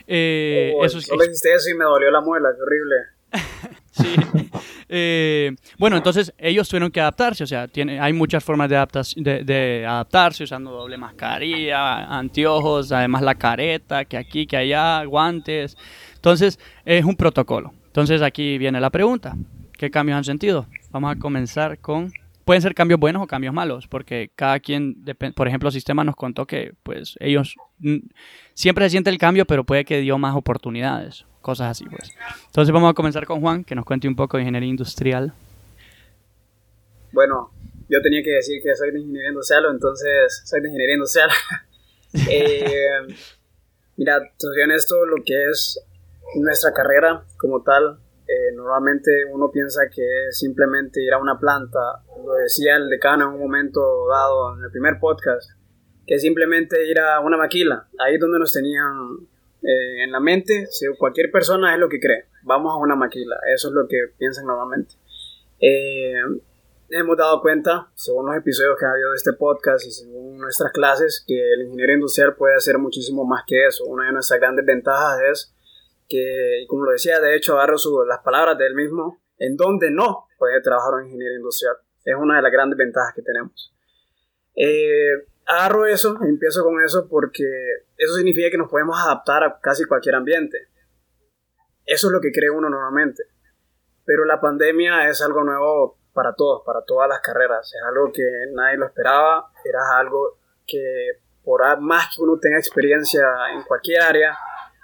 [0.08, 2.96] Eh, Oh, eso es- solo hiciste eso y me dolió la muela, qué horrible.
[4.92, 9.14] Eh, bueno, entonces ellos tuvieron que adaptarse, o sea, tiene, hay muchas formas de, adaptas-
[9.16, 15.78] de, adaptarse, usando doble mascarilla, anteojos, además la careta, que aquí, que allá, guantes.
[16.16, 17.72] Entonces, es un protocolo.
[17.86, 19.36] Entonces, aquí viene la pregunta.
[19.74, 20.66] ¿Qué cambios han sentido?
[20.90, 22.12] Vamos a comenzar con...
[22.44, 26.48] Pueden ser cambios buenos o cambios malos, porque cada quien, por ejemplo, Sistema nos contó
[26.48, 27.98] que pues ellos mm,
[28.56, 32.12] siempre se siente el cambio, pero puede que dio más oportunidades, cosas así pues.
[32.48, 35.34] Entonces vamos a comenzar con Juan, que nos cuente un poco de ingeniería industrial.
[37.12, 37.52] Bueno,
[37.90, 41.30] yo tenía que decir que soy de ingeniería industrial, entonces soy de ingeniería industrial.
[42.28, 43.06] Eh,
[43.98, 45.80] mira, soy honesto, lo que es
[46.38, 51.80] nuestra carrera como tal, eh, normalmente uno piensa que es simplemente ir a una planta,
[52.26, 55.52] lo decía el decano en un momento dado en el primer podcast,
[56.06, 59.28] que es simplemente ir a una maquila, ahí es donde nos tenían
[59.62, 63.36] eh, en la mente, si cualquier persona es lo que cree, vamos a una maquila,
[63.54, 64.96] eso es lo que piensan normalmente.
[65.62, 66.14] Eh,
[66.90, 70.72] hemos dado cuenta, según los episodios que ha habido de este podcast y según nuestras
[70.72, 73.86] clases, que el ingeniero industrial puede hacer muchísimo más que eso.
[73.86, 75.56] Una de nuestras grandes ventajas es
[76.08, 79.92] que, como lo decía, de hecho agarro su- las palabras de él mismo, en donde
[79.92, 81.76] no puede trabajar un ingeniero industrial.
[82.04, 83.76] Es una de las grandes ventajas que tenemos.
[84.56, 87.44] Eh, agarro eso, empiezo con eso porque
[87.98, 90.68] eso significa que nos podemos adaptar a casi cualquier ambiente.
[91.86, 93.24] Eso es lo que cree uno normalmente.
[94.06, 97.74] Pero la pandemia es algo nuevo para todos, para todas las carreras.
[97.74, 103.24] Es algo que nadie lo esperaba, era algo que por más que uno tenga experiencia
[103.52, 104.38] en cualquier área,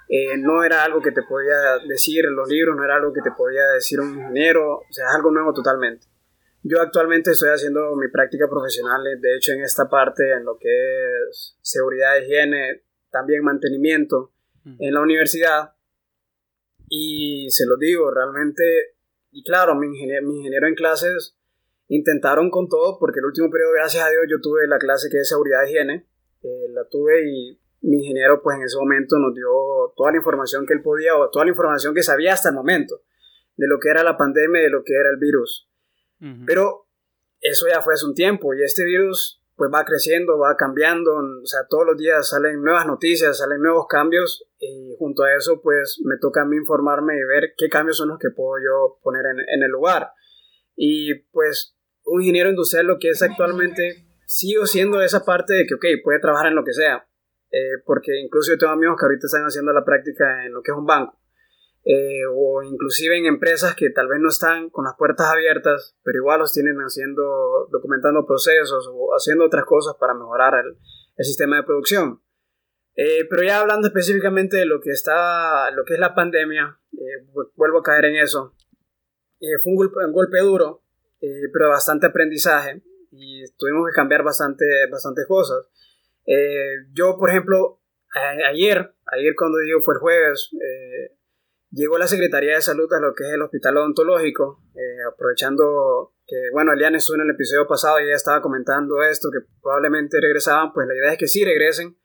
[0.08, 3.22] eh, no era algo que te podía decir en los libros, no era algo que
[3.22, 6.06] te podía decir un ingeniero, o sea, es algo nuevo totalmente.
[6.68, 10.58] Yo actualmente estoy haciendo mi práctica profesional, eh, de hecho en esta parte, en lo
[10.58, 10.68] que
[11.30, 14.32] es seguridad, higiene, también mantenimiento
[14.80, 15.74] en la universidad.
[16.88, 18.96] Y se lo digo, realmente,
[19.30, 21.36] y claro, mi ingeniero, mi ingeniero en clases
[21.86, 25.18] intentaron con todo, porque el último periodo, gracias a Dios, yo tuve la clase que
[25.18, 26.08] es seguridad e higiene,
[26.42, 30.66] eh, la tuve y mi ingeniero pues en ese momento nos dio toda la información
[30.66, 33.02] que él podía o toda la información que sabía hasta el momento
[33.56, 35.70] de lo que era la pandemia y de lo que era el virus.
[36.46, 36.88] Pero
[37.40, 41.46] eso ya fue hace un tiempo y este virus pues va creciendo, va cambiando, o
[41.46, 45.98] sea, todos los días salen nuevas noticias, salen nuevos cambios y junto a eso pues
[46.04, 49.24] me toca a mí informarme y ver qué cambios son los que puedo yo poner
[49.26, 50.10] en, en el lugar.
[50.74, 51.74] Y pues
[52.04, 56.20] un ingeniero industrial lo que es actualmente sigo siendo esa parte de que, ok, puede
[56.20, 57.08] trabajar en lo que sea,
[57.50, 60.72] eh, porque incluso yo tengo amigos que ahorita están haciendo la práctica en lo que
[60.72, 61.18] es un banco
[61.88, 66.18] eh, o inclusive en empresas que tal vez no están con las puertas abiertas, pero
[66.18, 70.76] igual los tienen haciendo, documentando procesos o haciendo otras cosas para mejorar el,
[71.16, 72.20] el sistema de producción.
[72.96, 77.24] Eh, pero ya hablando específicamente de lo que está, lo que es la pandemia, eh,
[77.32, 78.56] vu- vuelvo a caer en eso.
[79.38, 80.82] Eh, fue un golpe, un golpe duro,
[81.20, 85.68] eh, pero bastante aprendizaje y tuvimos que cambiar bastante, bastantes cosas.
[86.26, 87.80] Eh, yo, por ejemplo,
[88.48, 91.15] ayer, ayer cuando digo fue el jueves, eh,
[91.70, 96.36] llegó la Secretaría de Salud a lo que es el Hospital Odontológico, eh, aprovechando que,
[96.52, 100.72] bueno, Eliane estuvo en el episodio pasado y ella estaba comentando esto, que probablemente regresaban,
[100.72, 101.96] pues la idea es que sí regresen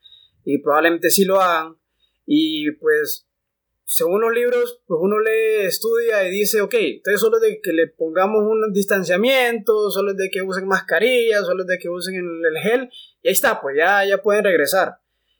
[0.44, 1.76] y probablemente sí lo hagan.
[2.24, 3.26] Y pues,
[3.84, 7.72] según los libros, pues uno lee, estudia y dice, ok, entonces solo es de que
[7.72, 12.14] le pongamos un distanciamiento, solo es de que usen mascarillas, solo es de que usen
[12.14, 12.90] el gel,
[13.22, 14.98] y ahí está, pues ya, ya pueden regresar.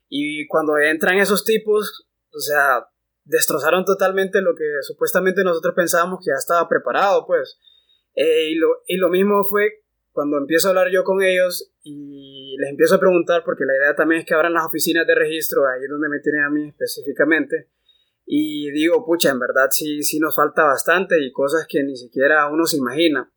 [0.09, 2.87] Y cuando entran esos tipos, o sea,
[3.25, 7.59] destrozaron totalmente lo que supuestamente nosotros pensábamos que ya estaba preparado, pues.
[8.15, 9.83] Eh, y, lo, y lo mismo fue
[10.13, 13.95] cuando empiezo a hablar yo con ellos y les empiezo a preguntar, porque la idea
[13.95, 16.69] también es que abran las oficinas de registro, ahí es donde me tienen a mí
[16.69, 17.69] específicamente.
[18.27, 22.49] Y digo, pucha, en verdad sí, sí nos falta bastante y cosas que ni siquiera
[22.49, 23.33] uno se imagina.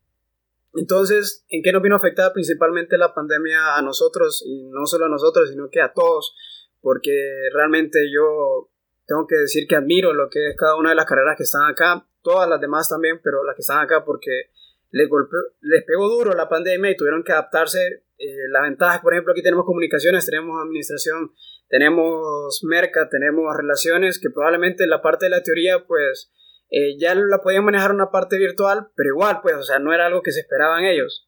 [0.74, 4.44] Entonces, ¿en qué nos vino a afectar principalmente la pandemia a nosotros?
[4.46, 6.36] Y no solo a nosotros, sino que a todos,
[6.82, 8.70] porque realmente yo
[9.08, 11.70] tengo que decir que admiro lo que es cada una de las carreras que están
[11.70, 12.08] acá.
[12.22, 14.50] todas las demás también, pero las que están acá porque
[14.92, 18.04] les, golpeó, les pegó duro la pandemia y tuvieron que adaptarse.
[18.18, 21.34] Eh, la ventaja, por ejemplo, aquí tenemos comunicaciones, tenemos administración,
[21.68, 26.32] tenemos merca, tenemos relaciones, que probablemente la parte de la teoría, pues
[26.72, 30.06] eh, ya la podían manejar una parte virtual, pero igual, pues, o sea, no era
[30.08, 31.28] algo que se esperaban ellos.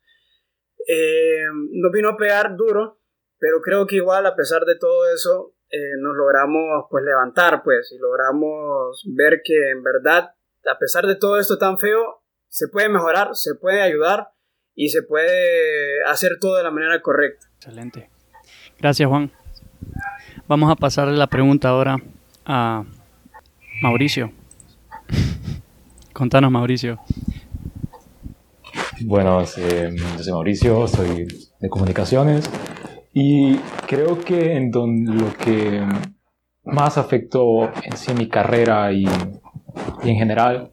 [0.88, 3.02] Eh, nos vino a pegar duro,
[3.38, 7.92] pero creo que igual, a pesar de todo eso, eh, nos logramos pues levantar, pues,
[7.92, 10.32] y logramos ver que en verdad,
[10.66, 14.30] a pesar de todo esto tan feo, se puede mejorar, se puede ayudar
[14.76, 17.48] y se puede hacer todo de la manera correcta.
[17.58, 18.10] Excelente.
[18.80, 19.32] Gracias, Juan.
[20.48, 21.98] Vamos a pasarle la pregunta ahora
[22.46, 22.86] a
[23.82, 24.32] Mauricio.
[26.14, 27.00] Contanos, Mauricio.
[29.02, 31.28] Bueno, eh, yo soy Mauricio, soy
[31.60, 32.50] de comunicaciones
[33.14, 33.56] y
[33.88, 35.84] creo que en don, lo que
[36.64, 39.06] más afectó en sí mi carrera y,
[40.04, 40.72] y en general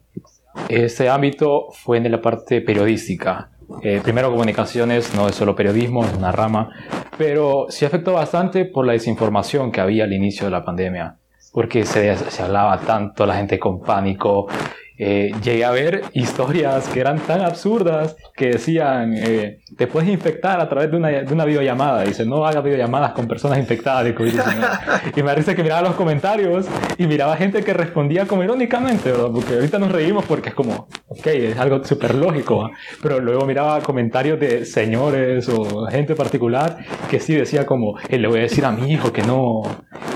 [0.69, 3.51] ese ámbito fue en la parte periodística.
[3.81, 6.69] Eh, primero comunicaciones no es solo periodismo, es una rama,
[7.17, 11.17] pero sí afectó bastante por la desinformación que había al inicio de la pandemia,
[11.51, 14.47] porque se, se hablaba tanto, la gente con pánico,
[14.97, 20.59] eh, llegué a ver historias que eran tan absurdas que decían, eh, te puedes infectar
[20.59, 22.03] a través de una, de una videollamada.
[22.03, 25.11] Dice, no hagas videollamadas con personas infectadas de COVID-19.
[25.15, 29.29] y me parece que miraba los comentarios y miraba gente que respondía como irónicamente, ¿verdad?
[29.33, 32.69] Porque ahorita nos reímos porque es como, ok, es algo súper lógico.
[33.01, 36.77] Pero luego miraba comentarios de señores o gente particular
[37.09, 39.63] que sí decía como, eh, le voy a decir a mi hijo que no,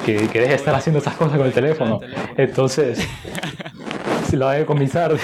[0.06, 2.00] que, que deje de estar haciendo esas cosas con el teléfono.
[2.38, 3.06] Entonces
[4.30, 5.16] si lo de comisar.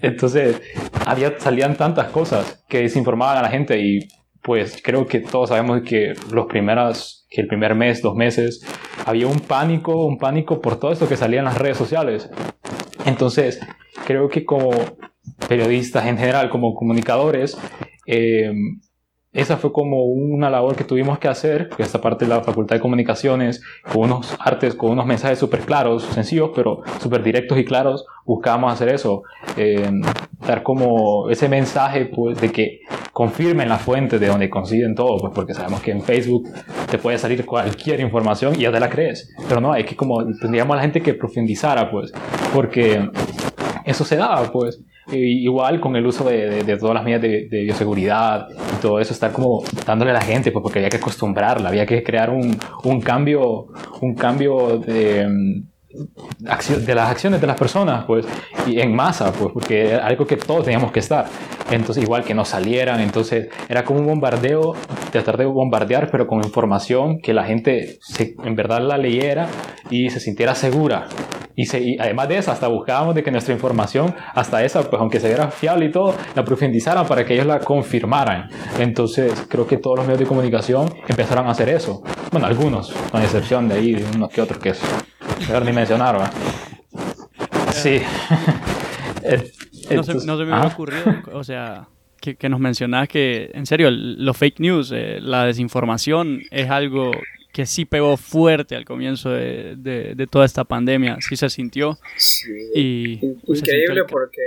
[0.00, 0.60] Entonces,
[1.06, 4.08] había, salían tantas cosas que desinformaban a la gente y
[4.42, 8.64] pues creo que todos sabemos que los primeros, que el primer mes, dos meses,
[9.04, 12.30] había un pánico, un pánico por todo esto que salía en las redes sociales.
[13.04, 13.60] Entonces,
[14.06, 14.70] creo que como
[15.48, 17.58] periodistas en general, como comunicadores,
[18.06, 18.52] eh,
[19.32, 22.76] esa fue como una labor que tuvimos que hacer, que esta parte de la Facultad
[22.76, 23.62] de Comunicaciones,
[23.92, 28.72] con unos artes, con unos mensajes súper claros, sencillos, pero súper directos y claros, buscábamos
[28.72, 29.22] hacer eso,
[29.56, 29.88] eh,
[30.44, 32.80] dar como ese mensaje pues, de que
[33.12, 36.48] confirmen la fuente de donde consiguen todo, pues porque sabemos que en Facebook
[36.90, 40.26] te puede salir cualquier información y ya te la crees, pero no, hay que como
[40.38, 42.12] tendríamos a la gente que profundizara, pues,
[42.52, 43.08] porque
[43.84, 44.82] eso se daba, pues.
[45.12, 49.12] Igual con el uso de, de, todas las medidas de, de, bioseguridad y todo eso,
[49.12, 52.56] estar como dándole a la gente, pues porque había que acostumbrarla, había que crear un,
[52.84, 53.66] un cambio,
[54.00, 58.26] un cambio de, de las acciones de las personas, pues,
[58.66, 61.26] y en masa, pues, porque algo que todos teníamos que estar.
[61.70, 64.74] Entonces, igual que no salieran, entonces era como un bombardeo,
[65.10, 69.48] tratar de bombardear, pero con información que la gente se, en verdad la leyera
[69.88, 71.06] y se sintiera segura.
[71.56, 75.20] Y, se, además de eso, hasta buscábamos de que nuestra información, hasta esa, pues aunque
[75.20, 78.48] se viera fiable y todo, la profundizaran para que ellos la confirmaran.
[78.78, 82.02] Entonces, creo que todos los medios de comunicación empezaron a hacer eso.
[82.30, 84.80] Bueno, algunos, con excepción de ahí, de unos que otros que es
[85.40, 86.30] mejor ni mencionar, ¿va?
[87.72, 88.00] Sí.
[89.94, 91.88] no, se, no, se, me hubiera ocurrido, o sea,
[92.20, 97.12] que, que, nos mencionás que, en serio, los fake news, eh, la desinformación es algo
[97.52, 101.98] que sí pegó fuerte al comienzo de, de, de toda esta pandemia, sí se sintió.
[102.16, 102.52] Sí.
[102.74, 104.42] Y, Increíble porque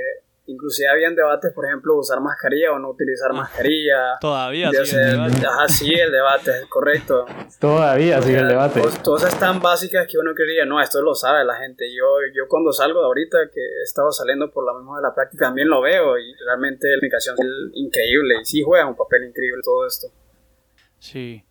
[0.46, 4.18] inclusive habían debates, por ejemplo, usar mascarilla o no utilizar mascarilla.
[4.22, 5.46] Todavía sigue hacer, el debate.
[5.48, 7.26] Ajá, sí, el debate, correcto.
[7.60, 8.82] Todavía sigue el debate.
[9.04, 11.86] Cosas tan básicas que uno quería, no, esto lo sabe la gente.
[11.96, 15.14] Yo, yo cuando salgo de ahorita, que he estado saliendo por la misma de la
[15.14, 19.26] práctica, también lo veo y realmente la comunicación es increíble y sí juega un papel
[19.28, 20.08] increíble todo esto.
[21.00, 21.44] Sí.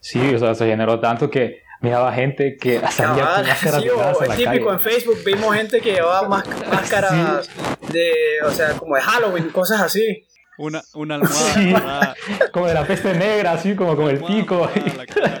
[0.00, 3.96] Sí, o sea, se generó tanto que miraba gente que salía con máscaras sí, de
[3.96, 4.74] gas o a la típico calle.
[4.74, 7.48] en Facebook vimos gente que llevaba más, máscaras
[7.92, 8.10] de,
[8.46, 10.26] o sea, como de Halloween, cosas así.
[10.58, 11.72] Una, una almohada Sí.
[11.72, 12.14] para-
[12.52, 14.68] Como de la peste negra, así como con el pico.
[14.68, 15.06] para la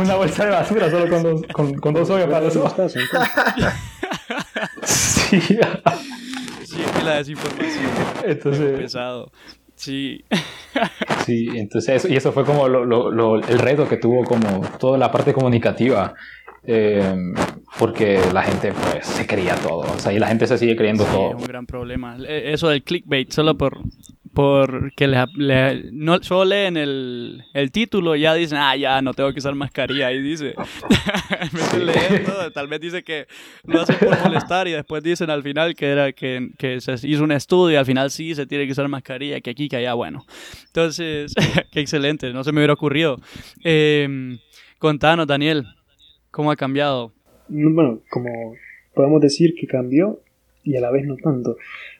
[0.00, 2.92] Una bolsa de basura solo con dos, con, con dos hoyos para los ¿Cómo ojos.
[2.92, 3.00] Sí.
[6.64, 7.84] Sí, es que la desinformación
[8.24, 9.30] es Entonces, pesado.
[9.76, 10.24] Sí.
[11.24, 14.62] sí, entonces eso, y eso fue como lo- lo- lo- el reto que tuvo como
[14.78, 16.14] toda la parte comunicativa.
[16.68, 17.14] eh,
[17.78, 21.04] porque la gente pues se creía todo, o sea, y la gente se sigue creyendo
[21.04, 21.28] Sí, todo.
[21.28, 22.16] es un gran problema.
[22.26, 23.78] Eh, Eso del clickbait, solo por,
[24.36, 29.00] por que le, le- no, solo leen el, el título y ya dicen, ah, ya
[29.00, 30.08] no tengo que usar mascarilla.
[30.08, 30.52] Ahí dice.
[32.26, 33.26] todo, tal vez dice que
[33.64, 37.24] lo hacen por molestar y después dicen al final que era que, que se hizo
[37.24, 39.94] un estudio y al final sí se tiene que usar mascarilla, que aquí, que allá,
[39.94, 40.26] bueno.
[40.66, 41.32] Entonces,
[41.72, 43.18] qué excelente, no se me hubiera ocurrido.
[43.64, 44.36] Eh,
[44.78, 45.64] contanos, Daniel,
[46.30, 47.12] ¿cómo ha cambiado?
[47.48, 48.54] No, Bueno, como
[48.94, 50.20] podemos decir que cambió
[50.62, 51.56] y a la vez no tanto.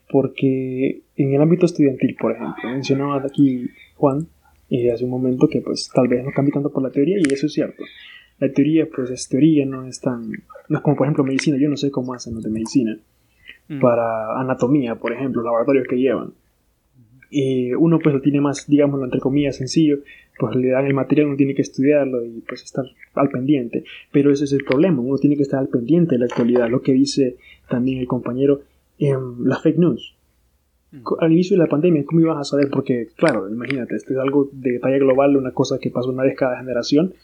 [0.08, 4.28] Porque en el ámbito estudiantil, por ejemplo, mencionaba aquí Juan
[4.68, 7.32] eh, hace un momento que pues tal vez no cambie tanto por la teoría y
[7.32, 7.84] eso es cierto.
[8.38, 10.30] La teoría pues es teoría, no es tan...
[10.68, 12.98] No es como por ejemplo medicina, yo no sé cómo hacen los de medicina.
[13.68, 13.80] Mm.
[13.80, 16.32] Para anatomía, por ejemplo, laboratorios que llevan.
[17.30, 19.98] Y uno pues lo tiene más, digámoslo entre comillas, sencillo,
[20.38, 23.84] pues le dan el material, uno tiene que estudiarlo y pues estar al pendiente.
[24.12, 26.82] Pero ese es el problema, uno tiene que estar al pendiente de la actualidad, lo
[26.82, 27.36] que dice
[27.68, 28.62] también el compañero,
[28.98, 30.15] en la fake news.
[31.20, 32.68] Al inicio de la pandemia, ¿cómo ibas a saber?
[32.70, 36.36] Porque, claro, imagínate, esto es algo de talla global, una cosa que pasó una vez
[36.36, 37.14] cada generación.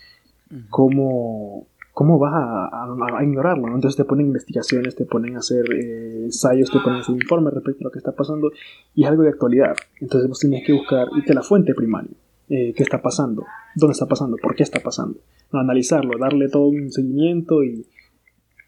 [0.68, 3.68] ¿Cómo, cómo vas a, a- a ignorarlo?
[3.68, 3.74] no?
[3.74, 7.54] Entonces te ponen investigaciones, te ponen a hacer eh, ensayos, te ponen a hacer informes
[7.54, 8.50] respecto a lo que está pasando
[8.94, 9.74] y es algo de actualidad.
[10.00, 12.10] Entonces vos tienes que buscar, y que la fuente primaria,
[12.50, 13.44] eh, qué está pasando,
[13.76, 15.18] dónde está pasando, por qué está pasando,
[15.52, 17.86] analizarlo, darle todo un seguimiento y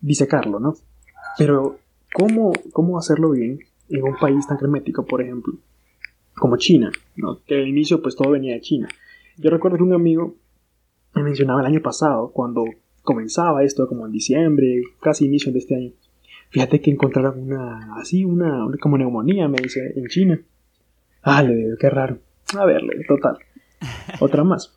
[0.01, 0.75] disecarlo, ¿no?
[1.37, 1.77] Pero,
[2.15, 5.55] ¿cómo, cómo hacerlo bien en un país tan hermético, por ejemplo,
[6.35, 6.91] como China.
[7.47, 8.89] Que al inicio pues todo venía de China.
[9.37, 10.37] Yo recuerdo que un amigo
[11.15, 12.65] me mencionaba el año pasado, cuando
[13.03, 15.93] comenzaba esto, como en diciembre, casi inicio de este año.
[16.51, 20.41] Fíjate que encontraron una, así, una, como neumonía, me dice, en China.
[21.23, 22.19] Ah, le digo, qué raro.
[22.57, 23.39] A ver, le digo, total.
[24.21, 24.77] Otra más.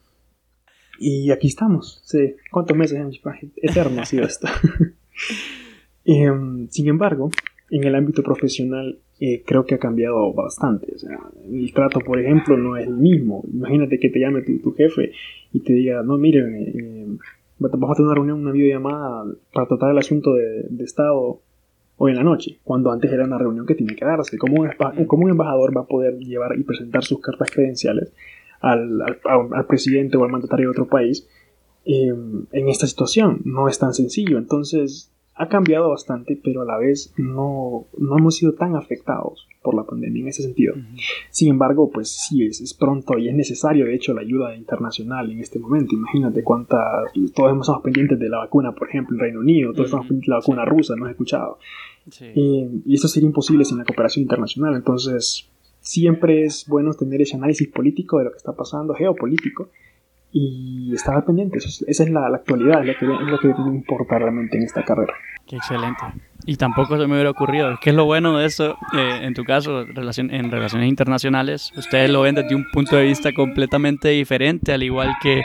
[1.00, 2.02] Y aquí estamos.
[2.06, 3.00] Sí, ¿Cuántos meses?
[3.56, 4.48] Eterno ha sido esto.
[6.10, 7.30] Em, sin embargo,
[7.70, 10.94] en el ámbito profesional eh, creo que ha cambiado bastante.
[10.96, 11.18] O sea,
[11.52, 13.44] el trato, por ejemplo, no es el mismo.
[13.52, 15.12] Imagínate que te llame tu, tu jefe
[15.54, 17.08] y te diga, no, miren, eh, eh,
[17.60, 21.42] vamos a tener una reunión, una videollamada para tratar el asunto de, de Estado
[22.00, 24.38] hoy en la noche, cuando antes era una reunión que tiene que darse.
[24.38, 24.70] ¿Cómo un,
[25.08, 28.14] cómo un embajador va a poder llevar y presentar sus cartas credenciales
[28.62, 31.28] al, al- al- al presidente o al mandatario de otro país
[31.86, 32.14] eh,
[32.52, 33.42] en esta situación?
[33.46, 34.38] No es tan sencillo.
[34.38, 39.76] Entonces, ha cambiado bastante, pero a la vez no, no hemos sido tan afectados por
[39.76, 40.74] la pandemia en ese sentido.
[41.30, 45.32] Sin embargo, pues sí, es, es pronto y es necesario, de hecho, la ayuda internacional
[45.32, 45.94] en este momento.
[45.94, 50.08] Imagínate cuántas, todos estamos pendientes de la vacuna, por ejemplo, en Reino Unido, todos estamos
[50.08, 51.60] pendientes de la vacuna rusa, no has escuchado.
[52.10, 52.26] Sí.
[52.26, 54.76] Eh, y esto sería imposible sin la cooperación internacional.
[54.76, 55.48] Entonces,
[55.82, 59.70] siempre es bueno tener ese análisis político de lo que está pasando, geopolítico,
[60.40, 61.58] y estar al pendiente.
[61.58, 64.58] Eso es- esa es la, la actualidad, es lo, que, es lo que importa realmente
[64.58, 65.14] en esta carrera.
[65.46, 66.04] Qué excelente.
[66.46, 67.78] Y tampoco se me hubiera ocurrido.
[67.82, 68.78] ¿Qué es lo bueno de eso?
[68.98, 73.04] eh, en tu caso, relación, en relaciones internacionales, ustedes lo ven desde un punto de
[73.04, 75.44] vista completamente diferente, al igual que,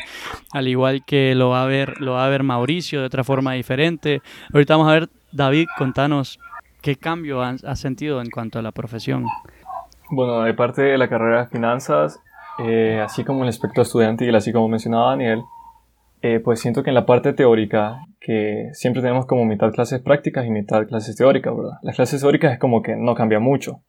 [0.53, 3.53] al igual que lo va a ver, lo va a ver Mauricio de otra forma
[3.53, 4.21] diferente.
[4.53, 6.39] Ahorita vamos a ver, David, contanos
[6.83, 9.27] qué cambio has, has sentido en cuanto a la profesión.
[10.11, 12.21] Bueno, de parte de la carrera de finanzas,
[12.59, 15.43] eh, así como el aspecto estudiantil, así como mencionaba Daniel,
[16.23, 20.47] eh, pues siento que en la parte teórica, que siempre tenemos como mitad clases prácticas
[20.47, 21.79] y mitad clases teóricas, ¿verdad?
[21.83, 23.81] Las clases teóricas es como que no cambia mucho,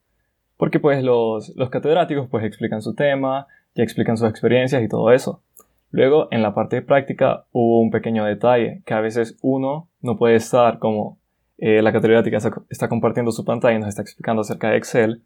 [0.56, 5.12] porque pues los, los catedráticos pues explican su tema, ya explican sus experiencias y todo
[5.12, 5.42] eso.
[5.90, 10.34] Luego, en la parte práctica hubo un pequeño detalle, que a veces uno no puede
[10.34, 11.18] estar como
[11.58, 15.22] eh, la catedrática está, está compartiendo su pantalla y nos está explicando acerca de Excel,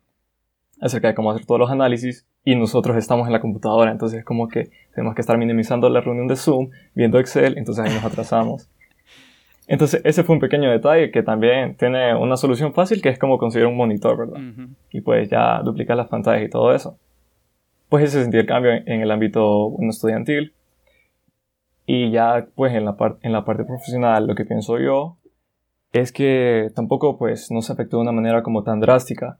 [0.81, 4.25] acerca de cómo hacer todos los análisis y nosotros estamos en la computadora, entonces es
[4.25, 8.05] como que tenemos que estar minimizando la reunión de Zoom, viendo Excel, entonces ahí nos
[8.05, 8.71] atrasamos.
[9.67, 13.37] Entonces ese fue un pequeño detalle que también tiene una solución fácil que es como
[13.37, 14.41] conseguir un monitor, ¿verdad?
[14.41, 14.71] Ujú.
[14.91, 16.99] Y pues ya duplicar las pantallas y todo eso.
[17.91, 20.55] Pues ese sentí el cambio en, el ámbito estudiantil.
[21.85, 25.19] Y ya pues en la, en la parte profesional lo que pienso yo
[25.93, 29.38] es que tampoco pues no se afectó de una manera como tan drástica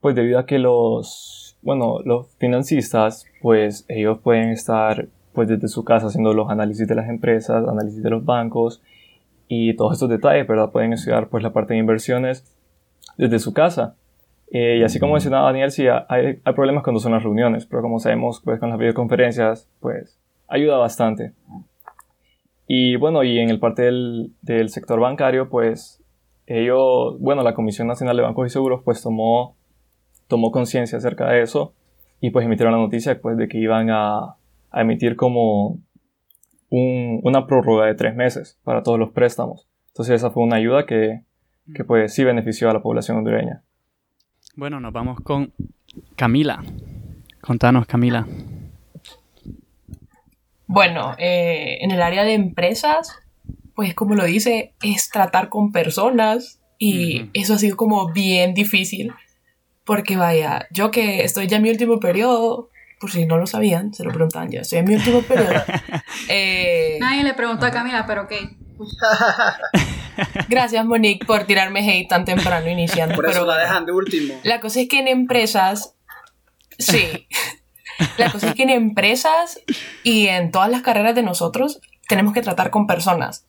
[0.00, 5.84] pues debido a que los, bueno, los financistas, pues ellos pueden estar pues desde su
[5.84, 8.82] casa haciendo los análisis de las empresas, análisis de los bancos
[9.46, 10.70] y todos estos detalles, ¿verdad?
[10.70, 12.56] Pueden estudiar pues la parte de inversiones
[13.16, 13.96] desde su casa.
[14.50, 17.82] Eh, y así como mencionaba Daniel, sí, hay, hay problemas cuando son las reuniones, pero
[17.82, 20.18] como sabemos, pues con las videoconferencias, pues
[20.48, 21.32] ayuda bastante.
[22.66, 26.02] Y bueno, y en el parte del, del sector bancario, pues
[26.46, 29.57] ellos, bueno, la Comisión Nacional de Bancos y Seguros, pues tomó
[30.28, 31.74] tomó conciencia acerca de eso
[32.20, 34.36] y pues emitieron la noticia pues de que iban a,
[34.70, 35.78] a emitir como
[36.70, 39.66] un- una prórroga de tres meses para todos los préstamos.
[39.88, 41.22] Entonces esa fue una ayuda que,
[41.74, 43.62] que pues sí benefició a la población hondureña.
[44.54, 45.52] Bueno, nos vamos con
[46.16, 46.62] Camila.
[47.40, 48.26] Contanos, Camila.
[50.66, 53.10] Bueno, eh, en el área de empresas,
[53.74, 59.12] pues como lo dice, es tratar con personas y eso ha sido como bien difícil
[59.88, 62.68] porque vaya, yo que estoy ya en mi último periodo,
[63.00, 65.64] por si no lo sabían, se lo preguntaban ya, estoy en mi último periodo.
[66.28, 68.32] eh, Nadie le preguntó a Camila, pero ok.
[70.50, 73.14] Gracias, Monique, por tirarme hate tan temprano iniciando.
[73.14, 74.34] Por eso pero la dejan de último.
[74.42, 75.94] La cosa es que en empresas,
[76.78, 77.26] sí,
[78.18, 79.58] la cosa es que en empresas
[80.04, 83.46] y en todas las carreras de nosotros tenemos que tratar con personas.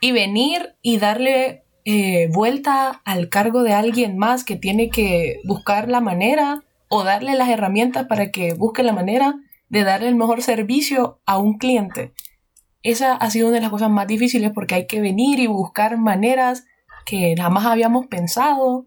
[0.00, 5.88] Y venir y darle eh, vuelta al cargo de alguien más que tiene que buscar
[5.88, 9.36] la manera o darle las herramientas para que busque la manera
[9.68, 12.12] de darle el mejor servicio a un cliente.
[12.82, 15.98] Esa ha sido una de las cosas más difíciles porque hay que venir y buscar
[15.98, 16.64] maneras
[17.06, 18.86] que jamás habíamos pensado.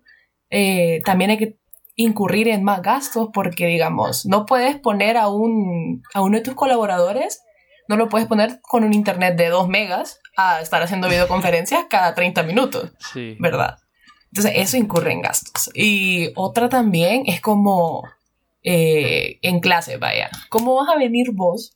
[0.49, 1.57] Eh, también hay que
[1.95, 6.55] incurrir en más gastos porque, digamos, no puedes poner a, un, a uno de tus
[6.55, 7.41] colaboradores,
[7.87, 12.13] no lo puedes poner con un internet de 2 megas a estar haciendo videoconferencias cada
[12.15, 13.35] 30 minutos, Sí.
[13.39, 13.77] ¿verdad?
[14.31, 15.69] Entonces eso incurre en gastos.
[15.75, 18.03] Y otra también es como
[18.63, 21.75] eh, en clase, vaya, ¿cómo vas a venir vos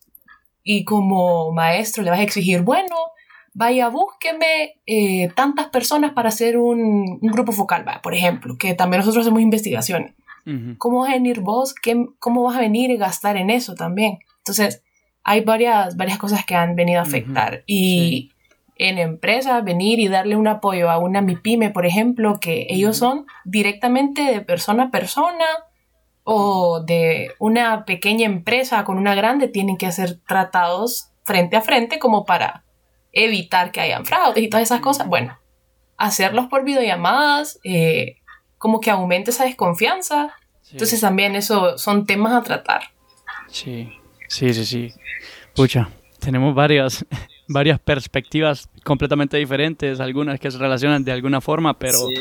[0.64, 2.96] y como maestro le vas a exigir, bueno,
[3.54, 8.74] vaya, búsqueme eh, tantas personas para hacer un, un grupo focal, vaya, por ejemplo, que
[8.74, 10.14] también nosotros hacemos investigaciones.
[10.78, 11.74] ¿Cómo vas a venir vos?
[11.76, 14.20] ¿Qué, ¿Cómo vas a venir y gastar en eso también?
[14.38, 14.82] Entonces,
[15.26, 17.64] hay varias, varias cosas que han venido a afectar.
[17.68, 18.32] Y
[18.80, 23.26] en empresas, venir y darle un apoyo a una MIPYME, por ejemplo, que ellos son
[23.46, 25.46] directamente de persona a persona
[26.24, 32.00] o de una pequeña empresa con una grande, tienen que hacer tratados frente a frente
[32.00, 32.64] como para
[33.12, 35.08] evitar que hayan fraudes y todas esas cosas.
[35.08, 35.38] Bueno,
[35.98, 38.18] hacerlos por videollamadas, eh,
[38.58, 40.34] como que aumente esa desconfianza.
[40.62, 40.74] Sí.
[40.74, 42.84] Entonces también eso son temas a tratar.
[43.48, 43.92] Sí,
[44.28, 44.94] sí, sí, sí.
[45.56, 47.06] Pucha, tenemos varias,
[47.48, 52.14] varias perspectivas completamente diferentes, algunas que se relacionan de alguna forma, pero Sí,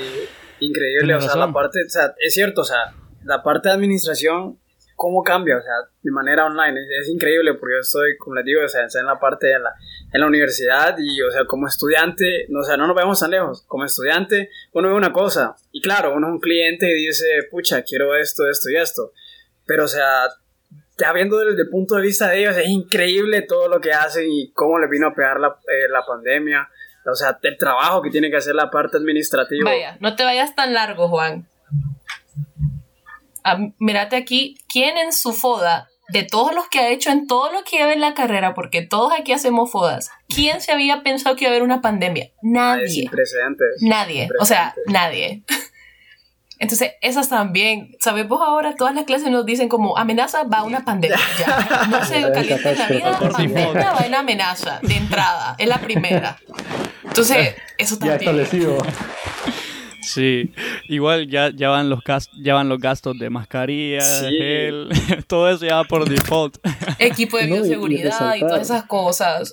[0.60, 1.40] increíble, o sea, razón.
[1.40, 4.58] la parte, o sea, es cierto, o sea, la parte de administración,
[4.94, 5.58] ¿cómo cambia?
[5.58, 5.72] O sea,
[6.02, 9.06] de manera online, es, es increíble porque yo estoy, como les digo, o sea, en
[9.06, 9.74] la parte de la,
[10.12, 13.30] en la universidad y, o sea, como estudiante, no, o sea, no nos vemos tan
[13.32, 17.26] lejos, como estudiante, uno ve una cosa, y claro, uno es un cliente y dice,
[17.50, 19.12] pucha, quiero esto, esto y esto,
[19.66, 20.28] pero, o sea,
[20.98, 24.24] ya viendo desde el punto de vista de ellos, es increíble todo lo que hacen
[24.30, 26.68] y cómo les vino a pegar la, eh, la pandemia.
[27.04, 29.70] O sea, el trabajo que tiene que hacer la parte administrativa.
[29.70, 31.48] Vaya, no te vayas tan largo, Juan.
[33.44, 37.52] Ah, mírate aquí, ¿quién en su foda, de todos los que ha hecho en todo
[37.52, 41.36] lo que lleva en la carrera, porque todos aquí hacemos fodas, ¿quién se había pensado
[41.36, 42.30] que iba a haber una pandemia?
[42.42, 42.88] Nadie.
[42.88, 43.82] sin precedentes.
[43.82, 44.28] Nadie.
[44.40, 45.42] O sea, nadie.
[46.58, 51.18] Entonces, esas también, sabemos ahora, todas las clases nos dicen como amenaza va una pandemia.
[51.38, 51.86] Ya.
[51.90, 56.38] No se Ya, calienten la vida, pandemia va una amenaza de entrada, es la primera.
[57.04, 58.20] Entonces, eso Ya también.
[58.20, 58.78] establecido.
[60.02, 60.52] sí,
[60.88, 64.26] igual ya, ya, van los gas- ya van los gastos de mascarilla, Sí.
[64.38, 64.88] gel,
[65.26, 66.56] todo eso ya va por default.
[66.98, 68.48] Equipo de No, y- y bioseguridad y, resaltar.
[68.48, 69.52] todas esas cosas.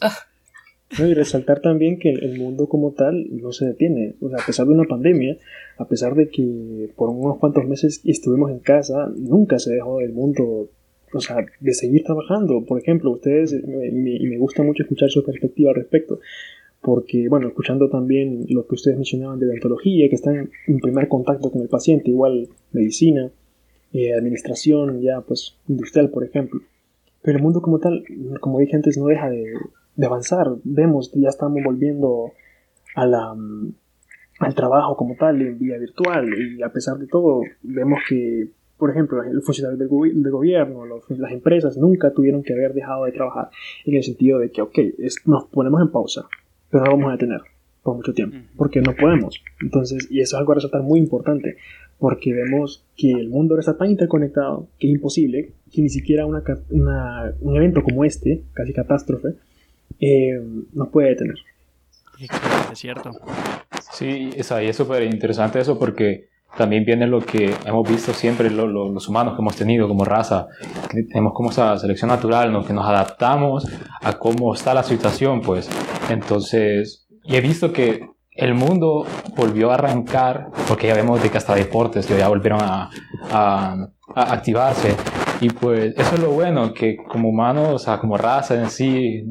[0.99, 4.14] No, y resaltar también que el mundo como tal no se detiene.
[4.22, 5.36] O sea, a pesar de una pandemia,
[5.78, 10.14] a pesar de que por unos cuantos meses estuvimos en casa, nunca se dejó el
[10.14, 10.70] mundo,
[11.14, 12.64] o sea, de seguir trabajando.
[12.66, 16.20] Por ejemplo, ustedes, eh, y me, me gusta mucho escuchar su perspectiva al respecto,
[16.82, 21.50] porque, bueno, escuchando también lo que ustedes mencionaban de odontología, que están en primer contacto
[21.50, 23.32] con el paciente, igual medicina,
[23.94, 26.62] eh, administración, ya pues industrial, por ejemplo.
[27.22, 28.04] Pero el mundo como tal,
[28.42, 29.54] como dije antes, no deja de,
[29.96, 30.56] de avanzar.
[30.64, 32.32] Vemos ya estamos volviendo
[32.96, 33.74] a la, mm,
[34.40, 38.90] al trabajo como tal en vía virtual y a pesar de todo vemos que, por
[38.90, 43.06] ejemplo, los funcionarios del, gobi- del gobierno, los- las empresas nunca tuvieron que haber dejado
[43.06, 43.50] de trabajar
[43.86, 46.26] en el sentido de que, ok, es- nos ponemos en pausa,
[46.70, 47.42] pero no vamos a detener
[47.84, 49.42] por mucho tiempo, porque no podemos.
[49.62, 51.58] Entonces, y eso es algo a resaltar muy importante,
[52.00, 56.26] porque vemos que el mundo ahora está tan interconectado que es imposible que ni siquiera
[56.26, 59.36] una, una- un evento como este, casi catástrofe,
[60.00, 60.42] eh,
[60.74, 61.36] nos puede detener.
[62.20, 63.12] Excelente, cierto.
[63.94, 66.26] Sí, es ahí es súper interesante eso porque
[66.58, 70.04] también viene lo que hemos visto siempre lo- lo- los humanos que hemos tenido como
[70.06, 70.48] raza.
[70.89, 72.64] que Tenemos como esa selección natural, ¿no?
[72.64, 73.66] que nos adaptamos
[74.02, 75.70] a cómo está la situación, pues.
[76.10, 81.38] Entonces, y he visto que el mundo volvió a arrancar, porque ya vemos de que
[81.38, 82.89] hasta deportes ya volvieron a,
[83.32, 84.96] a- a activarse.
[85.41, 89.24] Y pues eso es lo bueno, que como humanos, o sea, como raza en sí,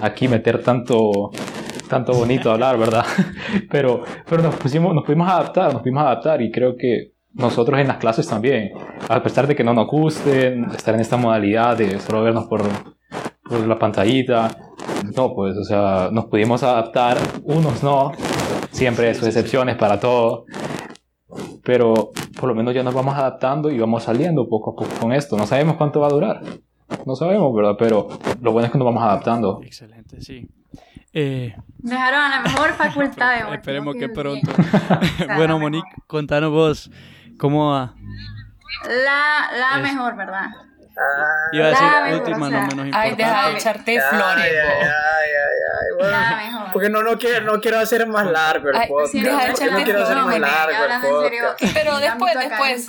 [0.00, 1.30] aquí meter tanto,
[1.88, 3.04] tanto bonito hablar, ¿verdad?
[3.70, 7.88] Pero, pero nos, pusimos, nos pudimos adaptar, nos pudimos adaptar y creo que nosotros en
[7.88, 8.70] las clases también,
[9.08, 12.62] a pesar de que no nos gusten estar en esta modalidad de solo vernos por,
[13.42, 14.56] por la pantallita,
[15.14, 18.12] no, pues, o sea, nos pudimos adaptar, unos no,
[18.70, 20.46] siempre hay sus excepciones para todo,
[21.62, 25.12] pero por lo menos ya nos vamos adaptando y vamos saliendo poco a poco con
[25.12, 25.36] esto.
[25.36, 26.42] No sabemos cuánto va a durar,
[27.04, 27.76] no sabemos, ¿verdad?
[27.78, 28.08] Pero
[28.40, 29.60] lo bueno es que nos vamos adaptando.
[29.62, 30.48] Excelente, sí.
[31.18, 34.52] Eh, Dejaron a la mejor facultad de esperemos que pronto.
[35.36, 36.90] Bueno, Monique, contanos vos
[37.38, 37.94] cómo va.
[38.84, 40.46] La, la Es- mejor, ¿verdad?
[41.52, 43.16] Iba a decir La mejor, última, o sea, no menos Ay, importante.
[43.22, 46.10] deja de echarte ay, flores, ay, ay, ay, ay, bueno.
[46.10, 46.72] La mejor.
[46.72, 49.12] Porque no, no, quiero, no quiero hacer más largo el Ay, podcast.
[49.12, 51.74] sí, deja de echarle no quiero hacer más largo el podcast.
[51.74, 52.88] Pero después, después.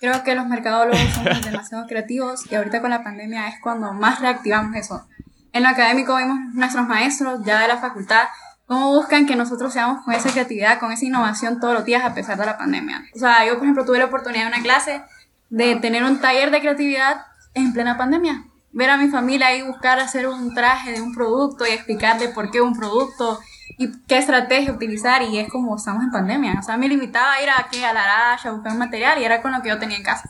[0.00, 4.20] Creo que los mercadólogos somos demasiado creativos y ahorita con la pandemia es cuando más
[4.20, 5.06] reactivamos eso.
[5.52, 8.28] En lo académico vimos nuestros maestros ya de la facultad
[8.68, 12.14] cómo buscan que nosotros seamos con esa creatividad, con esa innovación todos los días a
[12.14, 13.02] pesar de la pandemia.
[13.16, 15.02] O sea, yo por ejemplo tuve la oportunidad en una clase
[15.48, 17.22] de tener un taller de creatividad
[17.54, 18.44] en plena pandemia.
[18.72, 22.50] Ver a mi familia ahí buscar hacer un traje de un producto y explicarle por
[22.50, 23.40] qué un producto
[23.78, 26.56] y qué estrategia utilizar y es como estamos en pandemia.
[26.58, 27.86] O sea, me limitaba a ir a, ¿qué?
[27.86, 30.02] a la aracha a buscar un material y era con lo que yo tenía en
[30.02, 30.28] casa.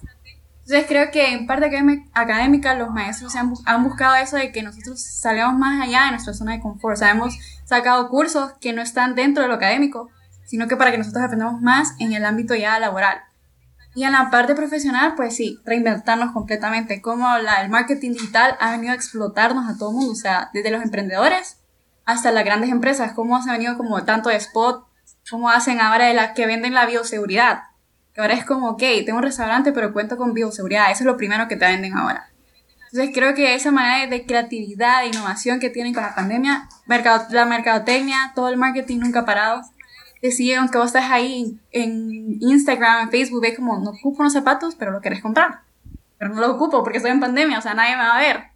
[0.68, 1.64] Entonces creo que en parte
[2.12, 6.34] académica- los maestros han, han buscado eso de que nosotros salgamos más allá de nuestra
[6.34, 6.94] zona de confort.
[6.94, 10.10] O sea, hemos sacado cursos que no están dentro de lo académico,
[10.44, 13.18] sino que para que nosotros aprendamos más en el ámbito ya laboral.
[13.94, 17.00] Y en la parte profesional, pues sí, reinventarnos completamente.
[17.00, 20.50] Como la, el marketing digital ha venido a explotarnos a todo el mundo, o sea,
[20.52, 21.60] desde los emprendedores
[22.04, 24.86] hasta las grandes empresas, cómo se ha venido como tanto de spot,
[25.30, 27.62] cómo hacen ahora de la que venden la bioseguridad.
[28.18, 30.90] Que ahora es como, ok, tengo un restaurante, pero cuento con bioseguridad.
[30.90, 32.28] Eso es lo primero que te venden ahora.
[32.90, 37.26] Entonces creo que esa manera de, creatividad, de innovación que tienen con la pandemia, mercado,
[37.30, 39.62] la mercadotecnia, todo el marketing nunca parado.
[40.20, 44.32] Te sigue, aunque vos estás ahí en Instagram, en Facebook, ves como, no ocupo unos
[44.32, 45.60] zapatos, pero lo querés comprar.
[46.18, 48.46] Pero no los ocupo porque estoy en pandemia, o sea, nadie me va a ver.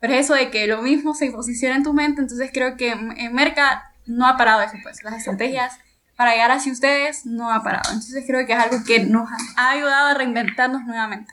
[0.00, 2.92] Pero es eso de que lo mismo se posiciona en tu mente, entonces creo que
[2.92, 5.04] en Merca no ha parado eso, pues.
[5.04, 5.78] Las estrategias
[6.16, 7.90] para llegar hacia ustedes no ha parado.
[7.90, 11.32] Entonces creo que es algo que nos ha ayudado a reinventarnos nuevamente.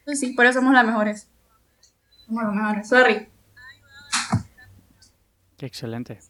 [0.00, 1.28] Entonces sí, por eso somos las mejores.
[2.26, 2.88] Somos los mejores.
[2.88, 3.28] Sorry.
[5.56, 6.20] Qué excelente.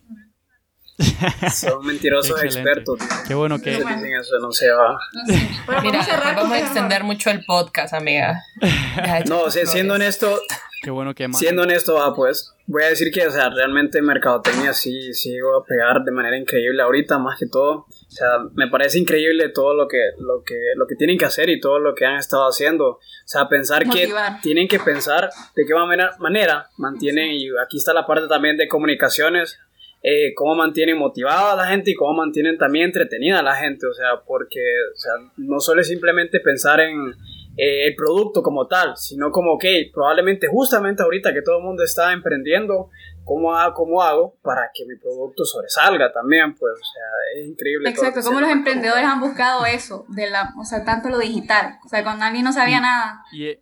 [1.53, 2.81] Son mentirosos Excelente.
[2.81, 2.99] expertos.
[3.27, 3.77] Qué bueno que...
[3.77, 4.99] Eso, no se va.
[5.13, 5.49] No sé.
[5.67, 6.07] Pero Mira,
[6.37, 8.43] vamos a extender mucho el podcast, amiga.
[9.27, 10.41] No, o sea, siendo honesto,
[10.87, 11.27] Qué bueno que...
[11.27, 15.37] man- siendo honesto, va, pues, voy a decir que, o sea, realmente mercadotecnia sí, sí
[15.41, 17.87] va a pegar de manera increíble ahorita, más que todo.
[17.89, 21.51] O sea, me parece increíble todo lo que, lo que, lo que tienen que hacer
[21.51, 22.87] y todo lo que han estado haciendo.
[22.89, 24.37] O sea, pensar Motivar.
[24.37, 28.57] que tienen que pensar de qué manera, manera mantienen, y aquí está la parte también
[28.57, 29.59] de comunicaciones,
[30.05, 33.89] eh, cómo mantienen motivada a la gente y cómo mantienen también entretenida a la gente,
[33.89, 34.61] o sea, porque
[34.95, 37.13] o sea, no solo es simplemente pensar en
[37.57, 41.83] eh, el producto como tal, sino como, que probablemente justamente ahorita que todo el mundo
[41.83, 42.91] está emprendiendo,
[43.25, 46.55] ¿cómo, ha- cómo hago para que mi producto sobresalga también?
[46.55, 47.89] Pues, o sea, es increíble.
[47.91, 51.79] Exacto, como los emprendedores han buscado eso, de la, o sea, tanto lo digital.
[51.85, 53.61] O sea, cuando alguien no sabía nada, Y, e-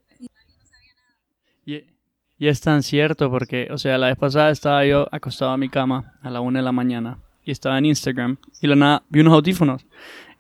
[1.67, 1.87] y-
[2.37, 5.69] y es tan cierto porque, o sea, la vez pasada estaba yo acostado en mi
[5.69, 9.21] cama a la una de la mañana y estaba en Instagram y la nada vi
[9.21, 9.85] unos audífonos.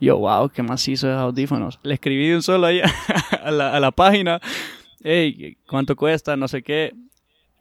[0.00, 1.78] Y yo, wow, qué macizo esos audífonos.
[1.82, 2.80] Le escribí de un solo ahí
[3.42, 4.40] a la, a la página,
[5.02, 6.36] hey, ¿cuánto cuesta?
[6.36, 6.92] No sé qué.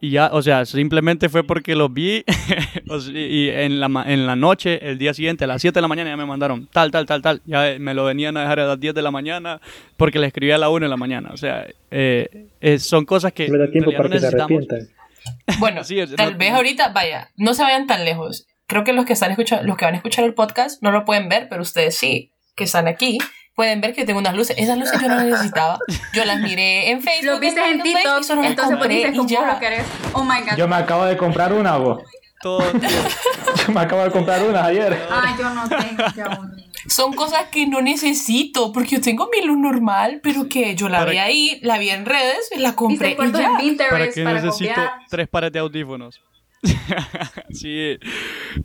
[0.00, 2.24] Y ya, o sea, simplemente fue porque los vi
[3.14, 6.10] y en la, en la noche, el día siguiente, a las 7 de la mañana,
[6.10, 7.40] ya me mandaron tal, tal, tal, tal.
[7.46, 9.60] Ya eh, me lo venían a dejar a las 10 de la mañana
[9.96, 11.30] porque le escribí a la 1 de la mañana.
[11.32, 14.50] O sea, eh, eh, son cosas que me da tiempo para que no se necesitamos.
[14.68, 15.58] arrepientan.
[15.58, 18.46] Bueno, Sí, tal no- vez ahorita, vaya, no se vayan tan lejos.
[18.66, 21.04] Creo que los que están escuchando, los que van a escuchar el podcast no lo
[21.04, 23.18] pueden ver, pero ustedes sí, que están aquí,
[23.54, 24.56] pueden ver que tengo unas luces.
[24.58, 25.78] Esas luces yo no las necesitaba.
[26.12, 27.34] Yo las miré en Facebook.
[27.34, 29.52] lo viste en TikTok, y entonces y como ya.
[29.52, 29.84] lo querés.
[30.14, 30.56] Oh my god.
[30.56, 32.02] Yo me acabo de comprar una, vos.
[32.42, 32.60] Todo,
[33.66, 34.98] Yo me acabo de comprar una ayer.
[35.10, 36.68] Ah, yo no tengo, qué aburrido.
[36.86, 40.98] Son cosas que no necesito, porque yo tengo mi luz normal, pero que yo la
[40.98, 43.46] Para vi que- ahí, la vi en redes, la compré y cuentos ya.
[43.52, 44.90] en Pinterest ¿Para para, qué necesito copiar.
[45.08, 46.20] tres pares de audífonos?
[47.50, 47.98] sí.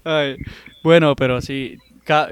[0.04, 0.38] Ay,
[0.84, 1.78] Bueno, pero sí.
[2.06, 2.30] ca-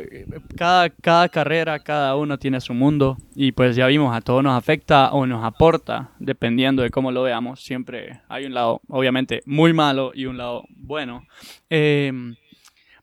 [0.56, 3.18] Cada, cada carrera, cada uno tiene su mundo.
[3.36, 7.24] Y pues ya vimos, a todos nos afecta o nos aporta, dependiendo de cómo lo
[7.24, 7.62] veamos.
[7.64, 11.26] Siempre hay un lado, obviamente, muy malo y un lado bueno.
[11.70, 12.12] Eh,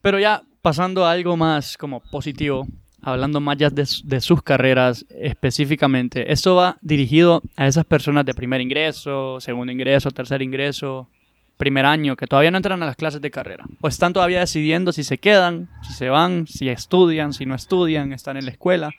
[0.02, 2.66] pero ya pasando a algo más como positivo,
[3.02, 8.32] hablando más ya de, de sus carreras específicamente, esto va dirigido a esas personas de
[8.34, 11.08] primer ingreso, segundo ingreso, tercer ingreso,
[11.56, 13.64] primer año, que todavía no entran a las clases de carrera.
[13.80, 18.12] O están todavía decidiendo si se quedan, si se van, si estudian, si no estudian,
[18.12, 18.90] están en la escuela.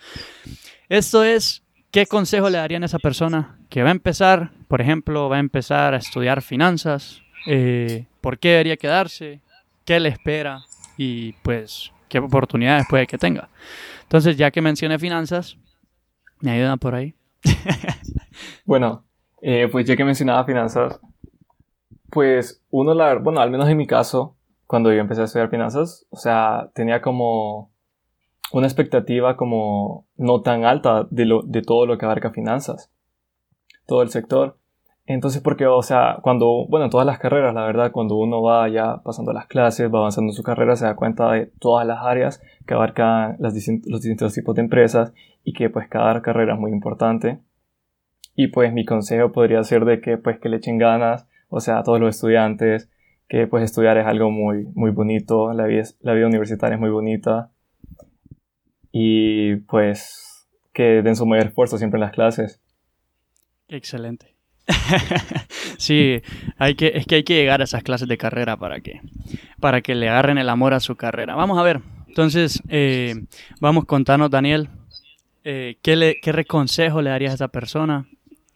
[0.89, 5.29] Esto es, ¿qué consejo le darían a esa persona que va a empezar, por ejemplo,
[5.29, 7.21] va a empezar a estudiar finanzas?
[7.47, 9.41] Eh, ¿Por qué debería quedarse?
[9.83, 10.63] ¿Qué le espera?
[10.97, 13.49] Y pues, ¿qué oportunidades puede que tenga?
[14.03, 15.57] Entonces, ya que mencioné finanzas,
[16.39, 17.15] ¿me ayudan por ahí?
[18.65, 19.05] Bueno,
[19.41, 20.99] eh, pues ya que mencionaba finanzas,
[22.09, 24.35] pues uno, la, bueno, al menos en mi caso,
[24.67, 27.71] cuando yo empecé a estudiar finanzas, o sea, tenía como
[28.51, 32.91] una expectativa como no tan alta de, lo, de todo lo que abarca finanzas,
[33.85, 34.57] todo el sector.
[35.07, 39.03] Entonces, porque, o sea, cuando, bueno, todas las carreras, la verdad, cuando uno va ya
[39.03, 42.41] pasando las clases, va avanzando en su carrera, se da cuenta de todas las áreas
[42.65, 43.53] que abarcan las
[43.85, 47.39] los distintos tipos de empresas y que pues cada carrera es muy importante.
[48.35, 51.79] Y pues mi consejo podría ser de que pues que le echen ganas, o sea,
[51.79, 52.89] a todos los estudiantes,
[53.29, 56.89] que pues estudiar es algo muy, muy bonito, la vida, la vida universitaria es muy
[56.89, 57.49] bonita.
[58.91, 62.61] Y pues que den su mayor esfuerzo siempre en las clases.
[63.69, 64.35] Excelente.
[65.77, 66.21] sí,
[66.57, 68.99] hay que, es que hay que llegar a esas clases de carrera para que,
[69.61, 71.35] para que le agarren el amor a su carrera.
[71.35, 71.79] Vamos a ver,
[72.09, 73.15] entonces, eh,
[73.61, 74.67] vamos contanos, Daniel,
[75.45, 78.09] eh, ¿qué, le, ¿qué consejo le darías a esa persona?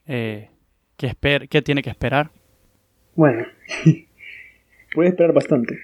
[0.06, 0.50] Eh,
[0.98, 2.32] ¿qué, esper ¿Qué tiene que esperar?
[3.20, 3.46] Bueno,
[4.96, 5.78] puede esperar bastante,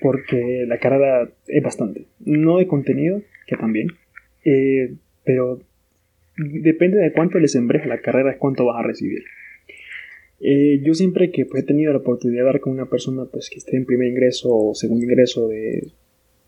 [0.00, 2.06] porque la carrera es bastante.
[2.18, 3.92] No de contenido, que también,
[5.22, 5.60] pero
[6.36, 9.22] depende de cuánto les embreja la carrera, es cuánto vas a recibir.
[10.40, 13.50] Eh, yo siempre que pues, he tenido la oportunidad de hablar con una persona pues,
[13.50, 15.92] que esté en primer ingreso o segundo ingreso de,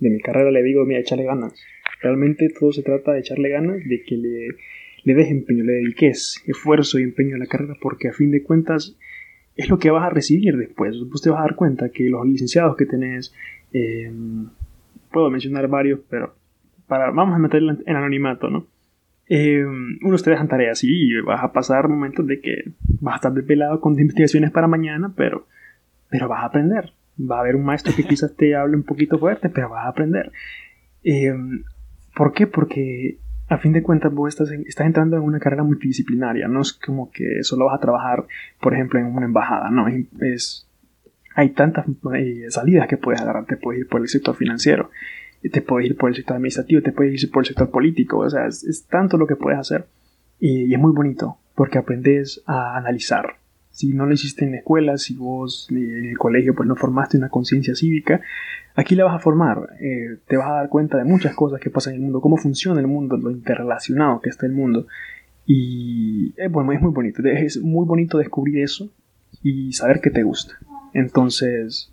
[0.01, 1.55] mi carrera, le digo, mira, échale ganas.
[2.01, 4.49] Realmente todo se trata de echarle ganas, de que le,
[5.05, 8.43] le des empeño, le dediques esfuerzo y empeño a la carrera, porque a fin de
[8.43, 8.97] cuentas
[9.57, 10.97] es lo que vas a recibir después.
[11.11, 13.35] Vos te vas a dar cuenta que los licenciados que tenés,
[13.73, 14.49] em,
[15.11, 16.35] puedo mencionar varios, pero
[16.87, 18.67] para, vamos a meterlo en anonimato, ¿no?
[19.35, 19.65] eh,
[20.03, 23.81] unos te dejan tareas y vas a pasar momentos de que vas a estar desvelado
[23.81, 25.47] con investigaciones para mañana, pero,
[26.11, 26.93] pero vas a aprender.
[27.19, 29.89] Va a haber un maestro que quizás te hable un poquito fuerte, pero vas a
[29.89, 30.33] aprender.
[31.03, 31.35] Eh,
[32.15, 32.47] ¿Por qué?
[32.47, 33.17] Porque
[33.53, 36.49] a fin de cuentas vos estás, estás, entrando en una carrera multidisciplinaria.
[36.49, 38.25] No es como que solo vas a trabajar,
[38.61, 39.71] por ejemplo, en una embajada.
[39.71, 40.67] No, es,
[41.35, 41.85] hay tantas
[42.15, 43.45] eh, salidas que puedes agarrar.
[43.45, 44.91] Te puedes ir por el sector financiero,
[45.43, 48.31] te puedes ir por el sector administrativo, te puedes ir por el sector político, o
[48.31, 49.87] sea, es, tanto lo que puedes hacer
[50.39, 53.37] y, es muy bonito porque aprendes a analizar.
[53.73, 57.17] Si no lo hiciste en la escuela, si vos en el colegio pues no formaste
[57.17, 58.21] una conciencia cívica,
[58.75, 61.71] aquí la vas a formar, eh, te vas a dar cuenta de muchas cosas que
[61.71, 64.87] pasan en el mundo, cómo funciona el mundo, lo interrelacionado que está el mundo.
[65.47, 68.93] Y eh, bueno, es muy bonito, es muy bonito descubrir eso
[69.43, 70.55] y saber que te gusta.
[70.95, 71.91] Entonces,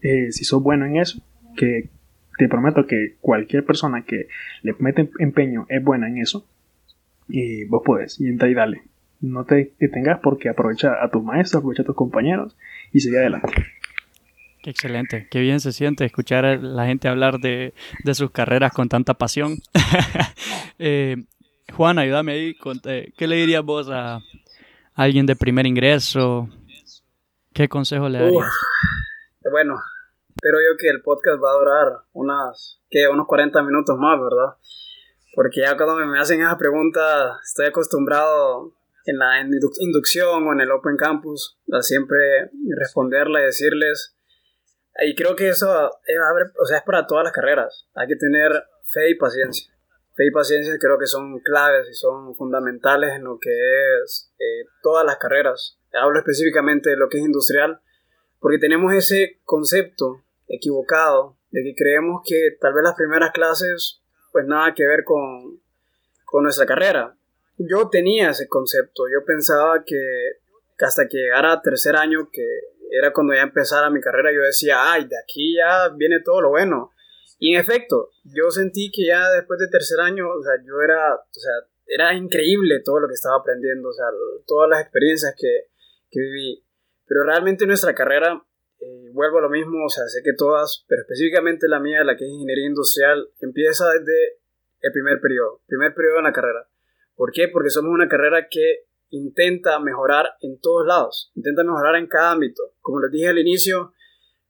[0.00, 1.22] eh, si sos bueno en eso,
[1.56, 1.90] que
[2.38, 4.28] te prometo que cualquier persona que
[4.62, 6.46] le mete empeño es buena en eso.
[7.28, 8.82] Y vos puedes, y entra y dale.
[9.20, 12.56] No te detengas porque aprovecha a tus maestros, aprovecha a tus compañeros
[12.92, 13.52] y sigue adelante.
[14.62, 17.74] Qué excelente, qué bien se siente escuchar a la gente hablar de,
[18.12, 19.58] sus carreras con tanta pasión.
[20.78, 21.16] eh,
[21.72, 24.20] Juan, ayúdame ahí, eh, ¿qué le dirías vos a
[24.94, 26.48] alguien de primer ingreso?
[27.52, 28.52] ¿Qué consejo le darías?
[29.50, 29.76] bueno,
[30.40, 34.54] Espero yo que el podcast va a durar unas, que unos 40 minutos más, ¿verdad?
[35.34, 38.77] Porque ya cuando me hacen esa pregunta, estoy acostumbrado
[39.08, 44.14] en la inducción o en el Open Campus a siempre responderla y decirles.
[45.00, 46.18] Y creo que eso es,
[46.60, 47.88] o sea, es para todas las carreras.
[47.94, 48.52] Hay que tener
[48.92, 49.72] fe y paciencia.
[50.14, 54.68] Fe y paciencia creo que son claves y son fundamentales en lo que es eh,
[54.82, 55.78] todas las carreras.
[55.94, 57.80] Hablo específicamente de lo que es industrial,
[58.40, 64.02] porque tenemos ese concepto equivocado, de que creemos que tal vez las primeras clases,
[64.32, 65.62] pues nada que ver con,
[66.26, 67.16] con nuestra carrera.
[67.58, 69.96] Yo tenía ese concepto, yo pensaba que
[70.78, 72.46] hasta que llegara tercer año, que
[72.90, 76.50] era cuando ya empezara mi carrera, yo decía, ay, de aquí ya viene todo lo
[76.50, 76.92] bueno.
[77.38, 81.14] Y en efecto, yo sentí que ya después de tercer año, o sea, yo era,
[81.14, 81.52] o sea,
[81.86, 84.06] era increíble todo lo que estaba aprendiendo, o sea,
[84.46, 85.68] todas las experiencias que,
[86.10, 86.64] que viví.
[87.06, 88.42] Pero realmente nuestra carrera
[88.80, 92.16] eh, vuelvo a lo mismo, o sea, sé que todas, pero específicamente la mía, la
[92.16, 94.38] que es ingeniería industrial, empieza desde
[94.80, 96.68] el primer periodo, primer periodo en la carrera.
[97.18, 97.48] ¿Por qué?
[97.48, 102.62] Porque somos una carrera que intenta mejorar en todos lados, intenta mejorar en cada ámbito.
[102.80, 103.92] Como les dije al inicio,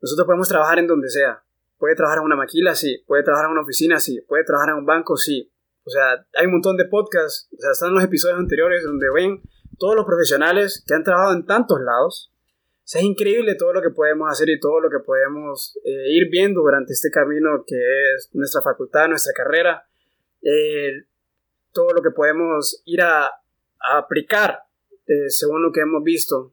[0.00, 1.42] nosotros podemos trabajar en donde sea.
[1.78, 3.02] Puede trabajar en una maquila, sí.
[3.06, 4.20] Puede trabajar en una oficina, sí.
[4.20, 5.50] Puede trabajar en un banco, sí.
[5.82, 9.40] O sea, hay un montón de podcasts, o sea, están los episodios anteriores donde ven
[9.78, 12.30] todos los profesionales que han trabajado en tantos lados
[12.96, 16.62] es increíble todo lo que podemos hacer y todo lo que podemos eh, ir viendo
[16.62, 17.76] durante este camino que
[18.14, 19.86] es nuestra facultad, nuestra carrera,
[21.78, 23.30] todo lo que podemos ir a,
[23.96, 24.64] aplicar
[25.06, 26.52] eh, según lo que hemos visto.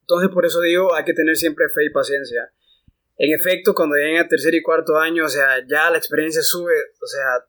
[0.00, 2.50] Entonces por eso digo, hay que tener siempre fe y paciencia.
[3.18, 6.72] En efecto, cuando lleguen a tercer y cuarto año, o sea, ya la experiencia sube,
[6.72, 7.46] o sea,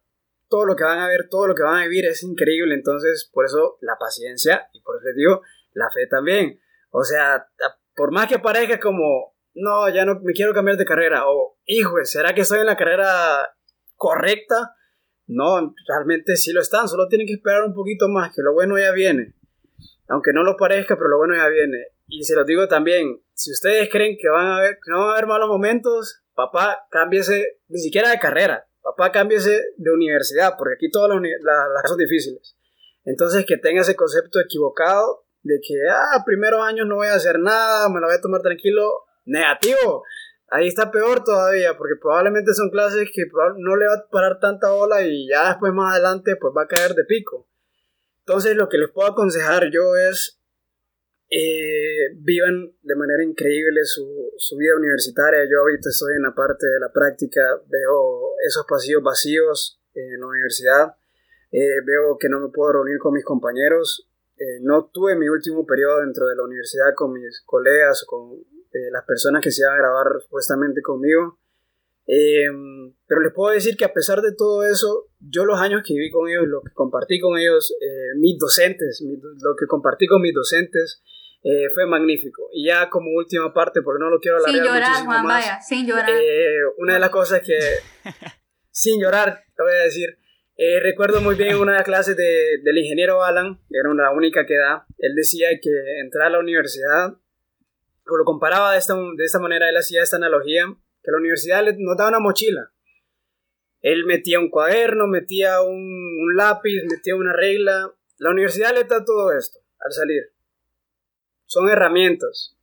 [0.49, 2.75] todo lo que van a ver, todo lo que van a vivir es increíble.
[2.75, 6.59] Entonces, por eso la paciencia y por eso les digo, la fe también.
[6.89, 7.47] O sea,
[7.95, 11.95] por más que parezca como no, ya no me quiero cambiar de carrera, o hijo,
[12.03, 13.55] ¿será que estoy en la carrera
[13.95, 14.75] correcta?
[15.28, 18.78] No, realmente sí lo están, solo tienen que esperar un poquito más, que lo bueno
[18.78, 19.34] ya viene.
[20.07, 21.78] Aunque no lo parezca, pero lo bueno ya viene.
[22.07, 25.11] Y se los digo también, si ustedes creen que van a haber, no van a
[25.13, 30.89] haber malos momentos, papá, cámbiese, ni siquiera de carrera, papá, cámbiese de universidad, porque aquí
[30.91, 32.57] todas las, las son difíciles.
[33.05, 37.39] Entonces, que tenga ese concepto equivocado de que, ah, primeros años no voy a hacer
[37.39, 40.03] nada, me lo voy a tomar tranquilo, negativo.
[40.54, 43.24] Ahí está peor todavía, porque probablemente son clases que
[43.58, 46.68] no le va a parar tanta ola y ya después más adelante pues va a
[46.68, 47.47] caer de pico.
[48.26, 50.41] Entonces lo que les puedo aconsejar yo es
[51.30, 54.04] eh, vivan de manera increíble su,
[54.58, 55.39] vida universitaria.
[55.49, 60.28] Yo ahorita estoy en la parte de la práctica, veo esos pasillos vacíos en la
[60.28, 60.95] universidad,
[61.54, 64.06] eh, veo que no me puedo reunir con mis compañeros.
[64.36, 68.43] Eh, no tuve mi último periodo dentro de la universidad con mis colegas con
[68.91, 71.38] las personas que se iban a grabar supuestamente conmigo.
[72.07, 75.93] Em, pero les puedo decir que a pesar de todo eso, yo los años que
[75.93, 80.22] viví con ellos, lo que compartí con ellos, eh, mis docentes, lo que compartí con
[80.22, 81.01] mis docentes,
[81.43, 82.49] eh, fue magnífico.
[82.53, 85.88] Y ya como última parte, porque no lo quiero alargar Sin llorar, Juan, vaya, sin
[85.88, 86.09] llorar.
[86.09, 87.57] Eh, una de las cosas que,
[88.72, 90.17] sin llorar, te voy a decir,
[90.82, 94.55] recuerdo muy bien una de las clases de, del ingeniero Alan, era la única que
[94.55, 97.15] da, él decía que entrar a la universidad
[98.18, 100.66] lo comparaba de esta, de esta manera, él hacía esta analogía,
[101.03, 102.72] que la universidad nos daba una mochila.
[103.82, 107.91] Él metía un cuaderno, metía un, lápiz, metía una regla.
[108.18, 110.32] La universidad le da todo esto al salir.
[111.45, 112.55] Son herramientas.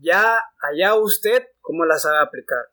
[0.00, 2.64] Ya allá usted cómo las sabe aplicar.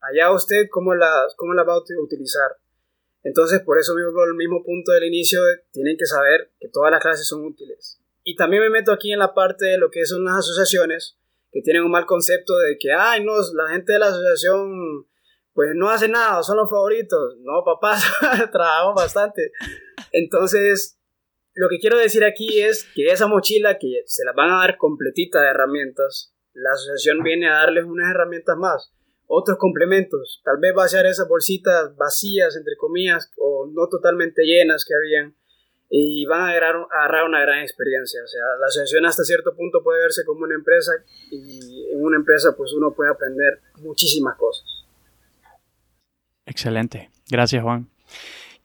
[0.00, 2.58] Allá usted cómo las, cómo las va a utilizar.
[3.22, 5.40] Entonces, por eso vivo el mismo punto del inicio,
[5.72, 8.00] tienen que saber que todas las clases son útiles.
[8.22, 11.18] Y también me meto aquí en la parte de lo que son las asociaciones,
[11.56, 15.06] que tienen un mal concepto de que, ay, no, la gente de la asociación
[15.54, 17.38] pues no hace nada, son los favoritos.
[17.40, 18.04] No, papás,
[18.52, 19.52] trabajamos bastante.
[20.12, 21.00] Entonces,
[21.54, 24.76] lo que quiero decir aquí es que esa mochila que se la van a dar
[24.76, 28.92] completita de herramientas, la asociación viene a darles unas herramientas más,
[29.26, 30.42] otros complementos.
[30.44, 35.34] Tal vez vaciar esas bolsitas vacías, entre comillas, o no totalmente llenas que habían
[35.88, 38.22] y van a agarrar, una gran experiencia.
[38.22, 40.92] O sea, la asociación hasta cierto punto puede verse como una empresa
[41.30, 44.64] y en una empresa pues uno puede aprender muchísimas cosas.
[46.44, 47.10] Excelente.
[47.28, 47.88] Gracias, Juan.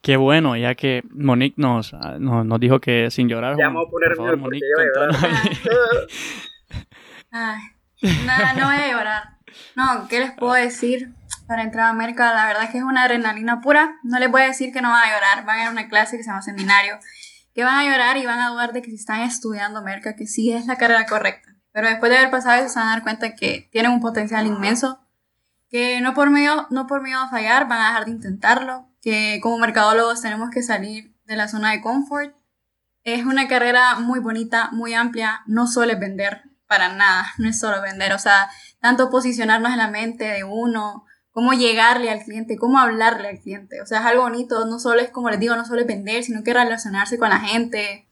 [0.02, 3.56] Qué bueno, ya que Monique nos, nos, dijo que sin llorar.
[3.58, 4.66] Ya vamos a poner favor, Monique,
[7.32, 7.62] Ay,
[8.26, 9.24] nada, no voy a llorar.
[9.76, 11.10] No, ¿qué les puedo decir?
[11.52, 14.00] Para entrar a América, la verdad es que es una adrenalina pura.
[14.04, 15.46] No les voy a decir que no van a llorar.
[15.46, 16.98] Van a ir a una clase que se llama seminario.
[17.54, 20.28] Que van a llorar y van a dudar de que si están estudiando América, que
[20.28, 21.50] sí es la carrera correcta.
[21.74, 24.48] Pero después de haber pasado eso, se van a dar cuenta que tienen un potencial
[24.48, 25.02] inmenso.
[25.70, 28.88] Que no por, miedo, no por miedo a fallar, van a dejar de intentarlo.
[29.02, 32.34] Que como mercadólogos tenemos que salir de la zona de confort.
[33.04, 35.42] Es una carrera muy bonita, muy amplia.
[35.48, 37.26] No suele vender para nada.
[37.40, 38.14] No es solo vender.
[38.14, 38.50] O sea,
[38.80, 43.82] tanto posicionarnos en la mente de uno, cómo llegarle al cliente, cómo hablarle al cliente.
[43.82, 46.24] O sea, es algo bonito, no solo es como les digo, no solo es vender,
[46.24, 48.08] sino que relacionarse con la gente.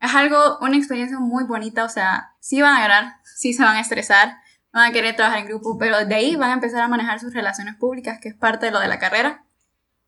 [0.00, 3.76] Es algo, una experiencia muy bonita, o sea, sí van a llorar, sí se van
[3.76, 4.36] a estresar,
[4.72, 7.34] van a querer trabajar en grupo, pero de ahí van a empezar a manejar sus
[7.34, 9.44] relaciones públicas, que es parte de lo de la carrera.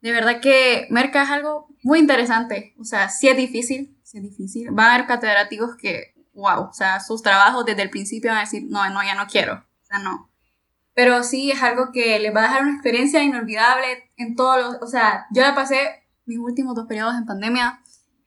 [0.01, 4.23] De verdad que Merca es algo muy interesante, o sea, sí es difícil, sí es
[4.23, 4.69] difícil.
[4.71, 8.43] Van a haber catedráticos que, wow, o sea, sus trabajos desde el principio van a
[8.43, 10.34] decir, no, no, ya no quiero, o sea, no
[10.95, 14.83] pero sí es algo que les va a dejar una experiencia inolvidable en todos los,
[14.83, 17.83] o sea, yo la pasé mis últimos dos periodos en pandemia,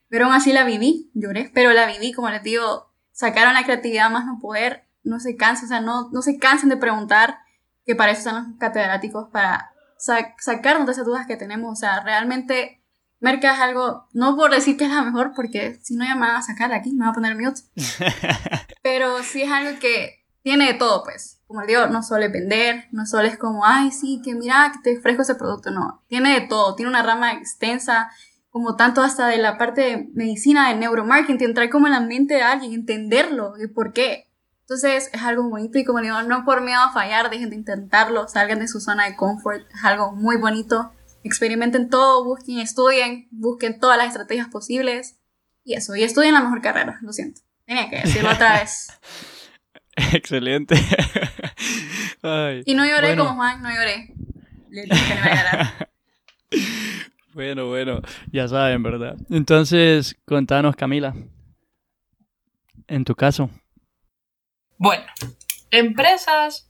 [0.09, 4.09] pero aún así la viví, lloré, pero la viví, como les digo, sacaron la creatividad
[4.09, 7.39] más no poder, no se cansen, o sea, no, no se cansen de preguntar,
[7.86, 12.01] que para eso son los catedráticos, para sacarnos de esas dudas que tenemos, o sea,
[12.01, 12.84] realmente
[13.20, 16.28] Merca es algo, no por decir que es la mejor, porque si no ya me
[16.28, 17.61] van a sacar de aquí, me van a poner mute,
[18.84, 22.85] pero sí es algo que tiene de todo, pues como les digo, no suele vender,
[22.91, 26.39] no solo es como, ay, sí, que mira, que te ofrezco ese producto, no, tiene
[26.39, 28.11] de todo, tiene una rama extensa,
[28.49, 32.33] como tanto hasta de la parte de medicina, de neuromarketing, entrar como en la mente
[32.33, 34.27] de alguien, entenderlo, y por qué.
[34.61, 38.27] Entonces es algo muy y como digo, no por miedo a fallar, dejen de intentarlo,
[38.27, 40.91] salgan de su zona de confort, es algo muy bonito,
[41.23, 45.17] experimenten todo, busquen, estudien, busquen todas las estrategias posibles,
[45.63, 48.89] y eso, y estudien la mejor carrera, lo siento, tenía que decirlo otra vez.
[50.13, 50.75] Excelente.
[52.66, 54.14] y no lloré como Juan, no lloré.
[54.70, 55.88] Le dije que a
[57.34, 58.01] Bueno, bueno,
[58.32, 59.16] ya saben, ¿verdad?
[59.30, 61.14] Entonces, contanos, Camila.
[62.88, 63.49] En tu caso.
[64.78, 65.05] Bueno,
[65.70, 66.66] empresas,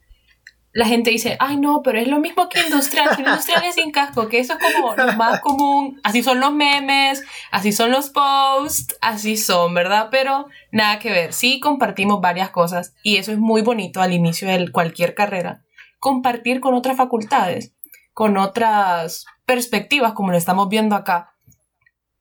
[0.77, 3.89] la gente dice, ay no, pero es lo mismo que industrial, que industrial es sin
[3.89, 8.11] casco, que eso es como lo más común, así son los memes, así son los
[8.11, 10.09] posts, así son, ¿verdad?
[10.11, 14.47] Pero nada que ver, sí compartimos varias cosas y eso es muy bonito al inicio
[14.47, 15.63] de cualquier carrera,
[15.97, 17.73] compartir con otras facultades,
[18.13, 21.33] con otras perspectivas como lo estamos viendo acá.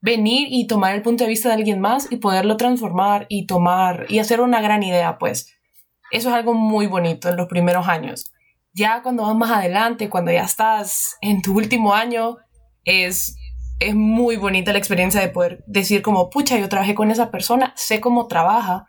[0.01, 4.07] Venir y tomar el punto de vista de alguien más y poderlo transformar y tomar
[4.09, 5.53] y hacer una gran idea, pues.
[6.11, 8.33] Eso es algo muy bonito en los primeros años
[8.77, 12.37] ya cuando vas más adelante, cuando ya estás en tu último año,
[12.85, 13.39] es,
[13.81, 17.73] es muy bonita la experiencia de poder decir como, pucha, yo trabajé con esa persona,
[17.75, 18.87] sé cómo trabaja,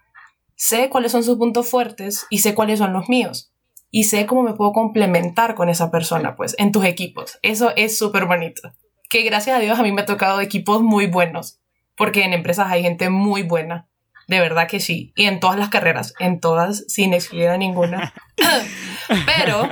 [0.55, 3.53] sé cuáles son sus puntos fuertes y sé cuáles son los míos.
[3.89, 7.39] Y sé cómo me puedo complementar con esa persona, pues, en tus equipos.
[7.41, 8.73] Eso es súper bonito.
[9.09, 11.61] Que gracias a Dios a mí me ha tocado equipos muy buenos,
[11.95, 13.87] porque en empresas hay gente muy buena.
[14.27, 15.13] De verdad que sí.
[15.15, 18.13] Y en todas las carreras, en todas, sin excluir a ninguna.
[19.25, 19.69] pero.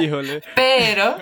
[0.00, 0.42] Híjole.
[0.56, 1.16] Pero.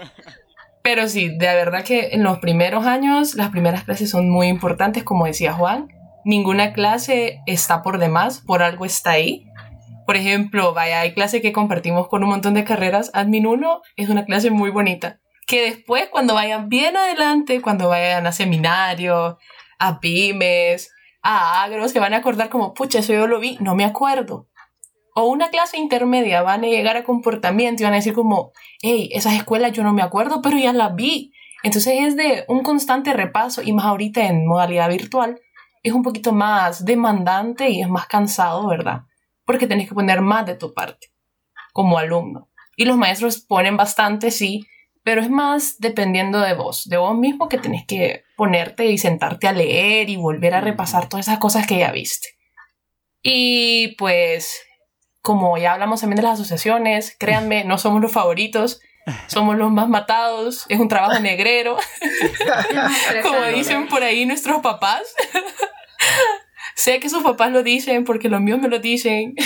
[0.82, 5.04] Pero sí, de verdad que en los primeros años, las primeras clases son muy importantes,
[5.04, 5.88] como decía Juan.
[6.24, 9.44] Ninguna clase está por demás, por algo está ahí.
[10.06, 13.10] Por ejemplo, vaya, hay clase que compartimos con un montón de carreras.
[13.12, 15.20] Admin 1 es una clase muy bonita.
[15.46, 19.36] Que después, cuando vayan bien adelante, cuando vayan a seminarios,
[19.78, 20.90] a pymes,
[21.22, 24.48] a agro, se van a acordar como, pucha, eso yo lo vi, no me acuerdo.
[25.14, 28.52] O una clase intermedia, van a llegar a comportamiento y van a decir como,
[28.82, 31.32] hey, esas escuelas yo no me acuerdo, pero ya las vi.
[31.62, 35.40] Entonces es de un constante repaso y más ahorita en modalidad virtual
[35.82, 39.02] es un poquito más demandante y es más cansado, ¿verdad?
[39.44, 41.08] Porque tenés que poner más de tu parte
[41.72, 42.48] como alumno.
[42.76, 44.66] Y los maestros ponen bastante, sí,
[45.08, 49.48] pero es más dependiendo de vos, de vos mismo que tenés que ponerte y sentarte
[49.48, 52.28] a leer y volver a repasar todas esas cosas que ya viste.
[53.22, 54.60] Y pues,
[55.22, 58.82] como ya hablamos también de las asociaciones, créanme, no somos los favoritos,
[59.28, 61.78] somos los más matados, es un trabajo negrero,
[63.22, 65.14] como dicen por ahí nuestros papás.
[66.76, 69.36] sé que sus papás lo dicen porque los míos me lo dicen.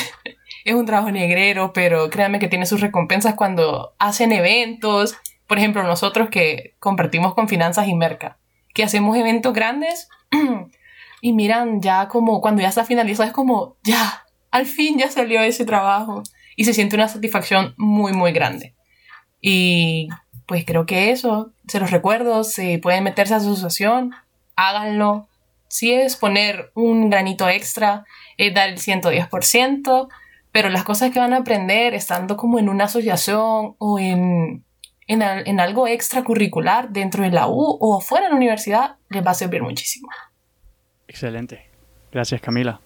[0.65, 5.17] es un trabajo negrero, pero créanme que tiene sus recompensas cuando hacen eventos,
[5.47, 8.39] por ejemplo, nosotros que compartimos con Finanzas y Merca,
[8.75, 10.09] que hacemos eventos grandes
[11.21, 15.41] y miran ya como cuando ya está finalizado es como, ya, al fin ya salió
[15.43, 16.23] ese trabajo
[16.57, 18.75] y se siente una satisfacción muy, muy grande.
[19.41, 20.09] Y
[20.47, 24.13] pues creo que eso, se los recuerdo, si pueden meterse a su asociación,
[24.57, 25.29] háganlo.
[25.69, 28.05] Si es poner un granito extra,
[28.37, 30.09] es dar el 110%,
[30.53, 34.65] pero las cosas que van a aprender estando como en una asociación o en
[35.07, 39.35] en, algo extracurricular dentro de la U o fuera de la universidad, les va a
[39.35, 40.09] servir muchísimo.
[41.09, 41.67] Excelente.
[42.11, 42.81] Gracias, Camila.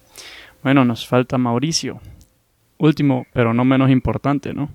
[0.63, 1.99] Bueno, nos falta Mauricio.
[2.77, 4.69] Último, pero no menos importante, ¿no?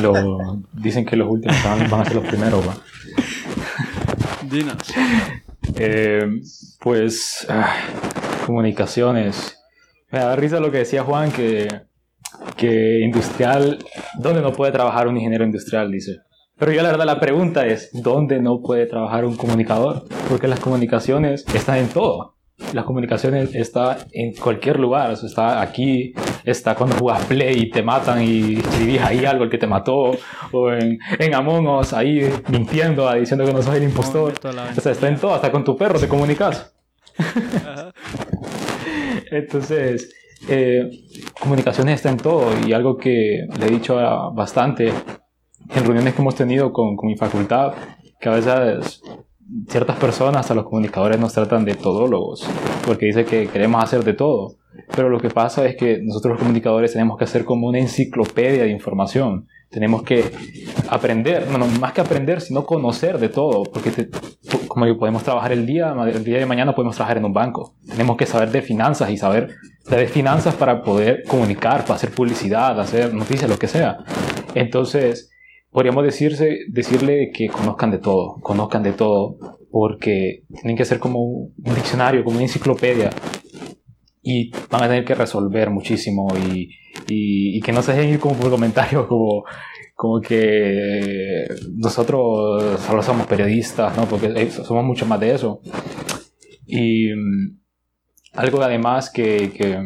[0.00, 2.76] Lo, dicen que los últimos van, a ser los primeros, ¿va?
[4.42, 4.76] Dinos.
[5.76, 6.40] Eh,
[6.80, 7.74] pues, ah,
[8.44, 9.58] comunicaciones.
[10.10, 11.68] Me da risa lo que decía Juan, que
[12.56, 13.78] que industrial,
[14.18, 15.90] ¿dónde no puede trabajar un ingeniero industrial?
[15.90, 16.18] Dice.
[16.58, 20.04] Pero yo la verdad la pregunta es, ¿dónde no puede trabajar un comunicador?
[20.28, 22.36] Porque las comunicaciones están en todo.
[22.72, 25.10] Las comunicaciones está en cualquier lugar.
[25.10, 26.14] O está aquí,
[26.44, 30.12] está cuando juegas Play y te matan y escribís ahí algo el que te mató.
[30.52, 34.32] O en, en Among Us ahí mintiendo, diciendo que no sos el impostor.
[34.42, 35.34] O sea, está en todo.
[35.34, 36.74] Hasta con tu perro te comunicas.
[39.30, 40.14] Entonces,
[40.48, 40.90] eh,
[41.40, 43.96] comunicaciones está en todo y algo que le he dicho
[44.34, 47.72] bastante en reuniones que hemos tenido con, con, mi facultad,
[48.20, 49.02] que a veces
[49.68, 52.48] ciertas personas, a los comunicadores, nos tratan de todólogos,
[52.84, 54.56] porque dice que queremos hacer de todo.
[54.94, 58.64] Pero lo que pasa es que nosotros los comunicadores tenemos que hacer como una enciclopedia
[58.64, 59.48] de información.
[59.70, 60.24] Tenemos que
[60.88, 64.08] aprender, no, más que aprender, sino conocer de todo, porque
[64.68, 67.74] como podemos trabajar el día, el día de mañana podemos trabajar en un banco.
[67.88, 69.54] Tenemos que saber de finanzas y saber
[69.90, 73.98] de finanzas para poder comunicar, para hacer publicidad, hacer noticias, lo que sea.
[74.54, 75.30] Entonces,
[75.70, 79.36] podríamos decirse, decirle que conozcan de todo, conozcan de todo,
[79.70, 83.10] porque tienen que ser como un diccionario, como una enciclopedia,
[84.22, 86.70] y van a tener que resolver muchísimo y,
[87.08, 87.35] y,
[87.66, 89.44] que no se dejen ir como por comentarios como,
[89.96, 94.04] como que nosotros solo somos periodistas, ¿no?
[94.04, 95.60] Porque somos mucho más de eso.
[96.64, 97.58] Y mm,
[98.34, 99.82] algo además que, que,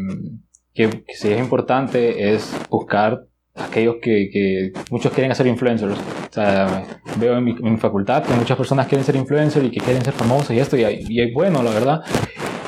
[0.75, 3.25] que, sí es importante es buscar
[3.55, 5.99] aquellos que, que, muchos quieren ser influencers.
[5.99, 6.85] O sea,
[7.17, 10.51] veo en mi, facultad que muchas personas quieren ser influencers y que quieren ser famosos
[10.51, 12.03] y esto, y es bueno, la verdad.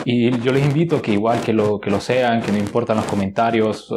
[0.04, 3.06] Y yo les invito que igual que lo, que lo sean, que no importan los
[3.06, 3.88] comentarios,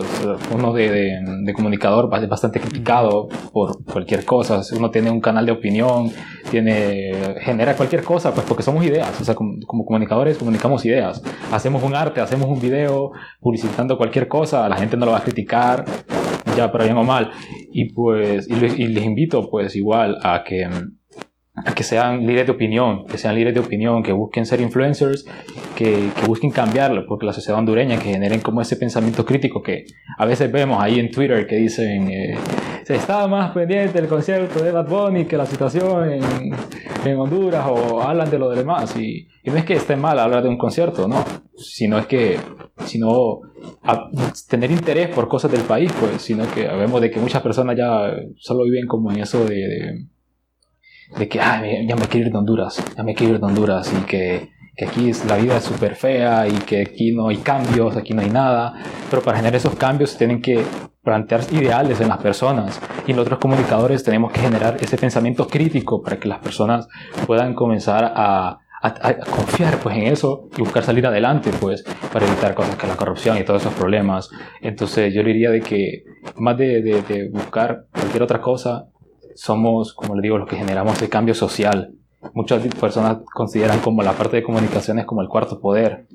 [0.54, 5.46] uno de, de, de comunicador es bastante criticado por cualquier cosa, uno tiene un canal
[5.46, 6.12] de opinión,
[6.52, 11.24] tiene, genera cualquier cosa, pues porque somos ideas, o sea, como, como comunicadores comunicamos ideas,
[11.52, 15.24] hacemos un arte, hacemos un video publicitando cualquier cosa, la gente no lo va a
[15.24, 15.86] criticar,
[16.56, 17.32] ya para bien o mal,
[17.72, 20.70] y pues, y les, y les invito pues igual a que
[21.76, 25.26] que sean líderes de opinión, que sean líderes de opinión, que busquen ser influencers,
[25.76, 29.86] que, que, busquen cambiarlo, porque la sociedad hondureña, que generen como ese pensamiento crítico que
[30.18, 32.38] a veces vemos ahí en Twitter que dicen, eh,
[32.84, 36.24] se está más pendiente del concierto de Bad Bunny que la situación en,
[37.06, 40.44] en Honduras, o hablan de lo demás, y, y, no es que esté mal hablar
[40.44, 41.24] de un concierto, no,
[41.56, 42.38] sino es que,
[42.86, 43.40] sino
[43.82, 44.10] a,
[44.50, 48.12] tener interés por cosas del país, pues, sino que vemos de que muchas personas ya
[48.36, 50.06] solo viven como en eso de, de
[51.18, 53.92] de que Ay, ya me quiero ir de Honduras, ya me quiero ir de Honduras
[53.94, 57.38] y que, que aquí es, la vida es súper fea y que aquí no hay
[57.38, 58.74] cambios, aquí no hay nada,
[59.10, 60.64] pero para generar esos cambios se tienen que
[61.04, 62.82] plantear ideales en las personas.
[63.08, 66.88] Y nosotros comunicadores tenemos que generar ese pensamiento crítico para que las personas
[67.28, 72.56] puedan comenzar a, a, confiar pues en eso y buscar salir adelante pues para evitar
[72.56, 74.30] cosas que la corrupción y todos esos problemas.
[74.62, 76.04] Entonces yo diría de que
[76.38, 78.88] más de, de, de buscar cualquier otra cosa
[79.36, 81.94] somos, como le digo, los que generamos el cambio social.
[82.34, 86.08] Muchas personas consideran como la parte de comunicaciones como el cuarto poder,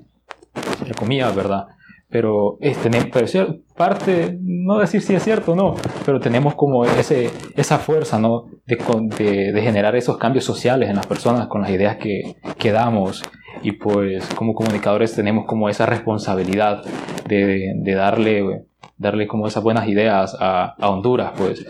[0.80, 1.68] entre comillas, ¿verdad?
[2.08, 2.76] Pero es
[3.12, 3.36] pero es
[3.76, 8.46] parte, no decir si es cierto o no, pero tenemos como ese, esa fuerza, ¿no?
[8.66, 8.76] De,
[9.16, 13.22] de, de, generar esos cambios sociales en las personas con las ideas que, que damos.
[13.62, 16.82] Y pues como comunicadores tenemos como esa responsabilidad
[17.28, 18.64] de, de darle,
[18.96, 21.64] darle como esas buenas ideas a, a Honduras, pues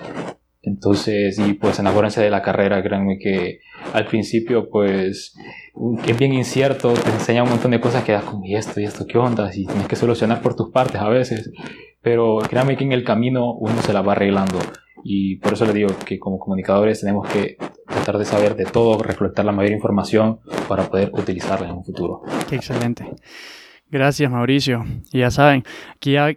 [0.62, 3.60] entonces, y pues enamórense de la carrera, créanme que
[3.94, 5.34] al principio pues
[6.06, 8.80] es bien incierto, te enseña un montón de cosas que das como, ¿y esto?
[8.80, 9.06] ¿y esto?
[9.06, 9.50] ¿Qué onda?
[9.54, 11.50] Y tienes que solucionar por tus partes a veces,
[12.02, 14.58] pero créanme que en el camino uno se la va arreglando.
[15.02, 17.56] Y por eso le digo que como comunicadores tenemos que
[17.86, 22.22] tratar de saber de todo, recolectar la mayor información para poder utilizarla en un futuro.
[22.50, 23.06] Excelente.
[23.88, 24.84] Gracias, Mauricio.
[25.10, 25.64] Y ya saben,
[25.96, 26.34] aquí ya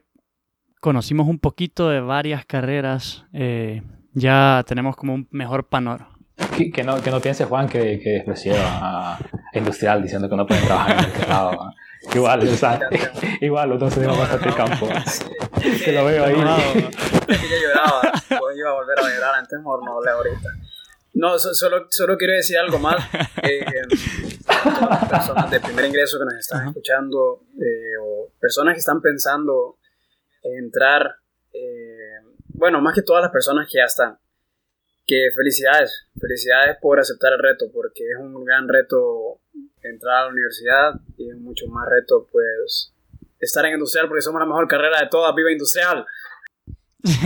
[0.80, 3.26] conocimos un poquito de varias carreras.
[3.34, 3.82] Eh,
[4.14, 6.10] ya tenemos como un mejor panorama.
[6.58, 9.20] Que, que, no, que no piense Juan que, que despreció a
[9.54, 11.74] Industrial diciendo que no pueden trabajar en el lado.
[12.14, 12.80] Igual, o sea,
[13.42, 14.88] igual, dos tenemos bastante campo.
[15.86, 16.36] que lo veo ahí.
[17.28, 18.02] Es que yo lloraba.
[18.30, 20.50] Yo iba a volver a llorar antes, mejor no ahorita.
[21.14, 22.96] No, so, solo, solo quiero decir algo más.
[23.44, 23.66] Eh,
[24.80, 29.78] las personas de primer ingreso que nos están escuchando, eh, o personas que están pensando
[30.44, 31.18] en entrar
[32.64, 34.18] bueno, más que todas las personas que ya están.
[35.06, 39.42] Que felicidades, felicidades por aceptar el reto, porque es un gran reto
[39.82, 42.94] entrar a la universidad y es mucho más reto, pues,
[43.38, 46.06] estar en industrial, porque somos la mejor carrera de todas, viva industrial.
[47.04, 47.18] bueno,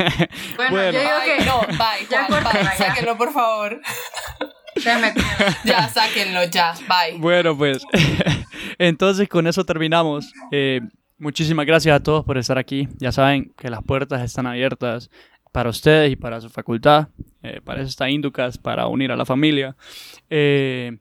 [0.71, 2.71] bueno, yo digo que no, bye, ya Juan, bye, ya.
[2.75, 3.79] sáquenlo por favor.
[5.65, 7.19] ya, sáquenlo, ya, bye.
[7.19, 7.83] Bueno, pues,
[8.79, 10.33] entonces con eso terminamos.
[10.51, 10.81] Eh,
[11.20, 12.88] Muchísimas gracias a todos por estar aquí.
[12.99, 15.09] Ya saben que las puertas están abiertas
[15.51, 17.07] para ustedes y para su facultad.
[17.41, 19.76] Eh, para eso está Inducas, para unir a la familia.
[20.30, 20.95] Eh,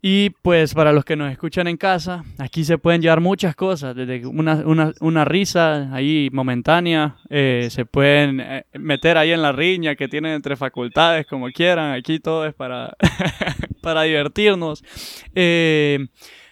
[0.00, 3.94] y pues para los que nos escuchan en casa, aquí se pueden llevar muchas cosas,
[3.94, 9.94] desde una, una, una risa ahí momentánea, eh, se pueden meter ahí en la riña
[9.94, 12.96] que tienen entre facultades, como quieran, aquí todo es para,
[13.82, 14.82] para divertirnos.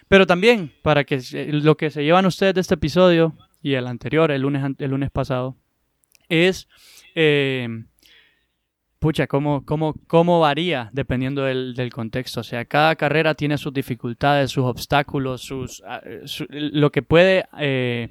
[0.07, 4.31] Pero también para que lo que se llevan ustedes de este episodio y el anterior,
[4.31, 5.55] el lunes, el lunes pasado,
[6.29, 6.67] es,
[7.15, 7.67] eh,
[8.99, 12.41] pucha, cómo, cómo, cómo varía dependiendo del, del, contexto.
[12.41, 15.83] O sea, cada carrera tiene sus dificultades, sus obstáculos, sus,
[16.25, 17.45] su, lo que puede...
[17.59, 18.09] Eh,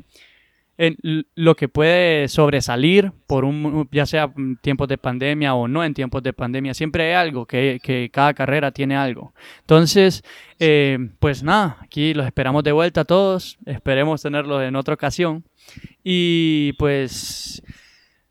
[0.79, 0.97] en
[1.35, 6.22] lo que puede sobresalir por un, ya sea tiempos de pandemia o no en tiempos
[6.22, 9.33] de pandemia, siempre hay algo, que, que cada carrera tiene algo.
[9.61, 10.22] Entonces,
[10.59, 15.45] eh, pues nada, aquí los esperamos de vuelta a todos, esperemos tenerlos en otra ocasión.
[16.05, 17.62] Y pues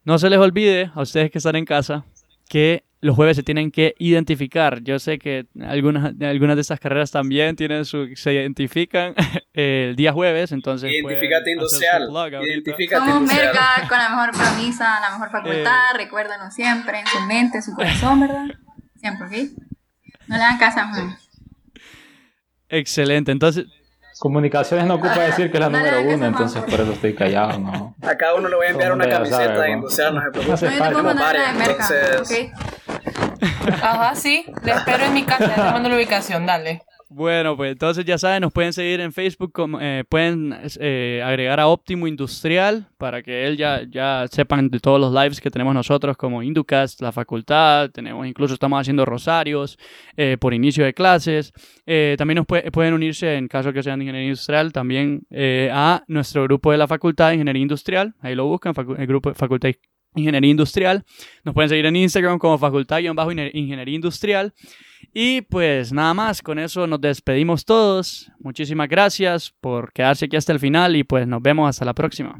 [0.03, 2.05] no se les olvide a ustedes que están en casa
[2.47, 4.81] que los jueves se tienen que identificar.
[4.81, 9.13] Yo sé que algunas, algunas de estas carreras también tienen su, se identifican
[9.53, 10.91] el día jueves, entonces...
[10.91, 12.09] Identifícate industrial.
[12.43, 13.53] Identifícate Somos industrial.
[13.53, 17.63] Merca con la mejor camisa, la mejor facultad, eh, recuérdenlo siempre, en su mente, en
[17.63, 18.45] su corazón, ¿verdad?
[18.95, 19.49] Siempre, ¿ok?
[20.27, 21.17] No le dan casa a
[22.69, 23.67] Excelente, entonces...
[24.19, 27.95] Comunicaciones no ocupa decir que es la número uno, entonces por eso estoy callado, ¿no?
[28.01, 30.67] A cada uno le voy a enviar una camiseta sabe, industrial, no se preocupe.
[30.67, 31.13] No falta.
[31.13, 32.21] Varias, entonces...
[32.21, 32.51] Okay.
[33.81, 34.45] Ajá, sí.
[34.63, 35.53] Le espero en mi casa.
[35.53, 36.83] Te mando la ubicación, dale.
[37.07, 41.59] Bueno, pues entonces ya saben, nos pueden seguir en Facebook, como, eh, pueden eh, agregar
[41.59, 45.75] a Óptimo Industrial para que él ya, ya sepan de todos los lives que tenemos
[45.75, 49.77] nosotros como Inducast, la facultad, tenemos incluso estamos haciendo rosarios
[50.17, 51.53] eh, por inicio de clases.
[51.85, 55.21] Eh, también nos pue- pueden unirse en caso que sean de ingeniería industrial también
[55.71, 59.35] a nuestro grupo de la facultad de ingeniería industrial, ahí lo buscan, el grupo de
[59.35, 59.79] facultad de
[60.15, 61.03] ingeniería industrial.
[61.43, 64.53] Nos pueden seguir en Instagram como facultad-ingeniería industrial.
[65.17, 68.29] Y pues nada más, con eso nos despedimos todos.
[68.37, 72.37] Muchísimas gracias por quedarse aquí hasta el final y pues nos vemos hasta la próxima.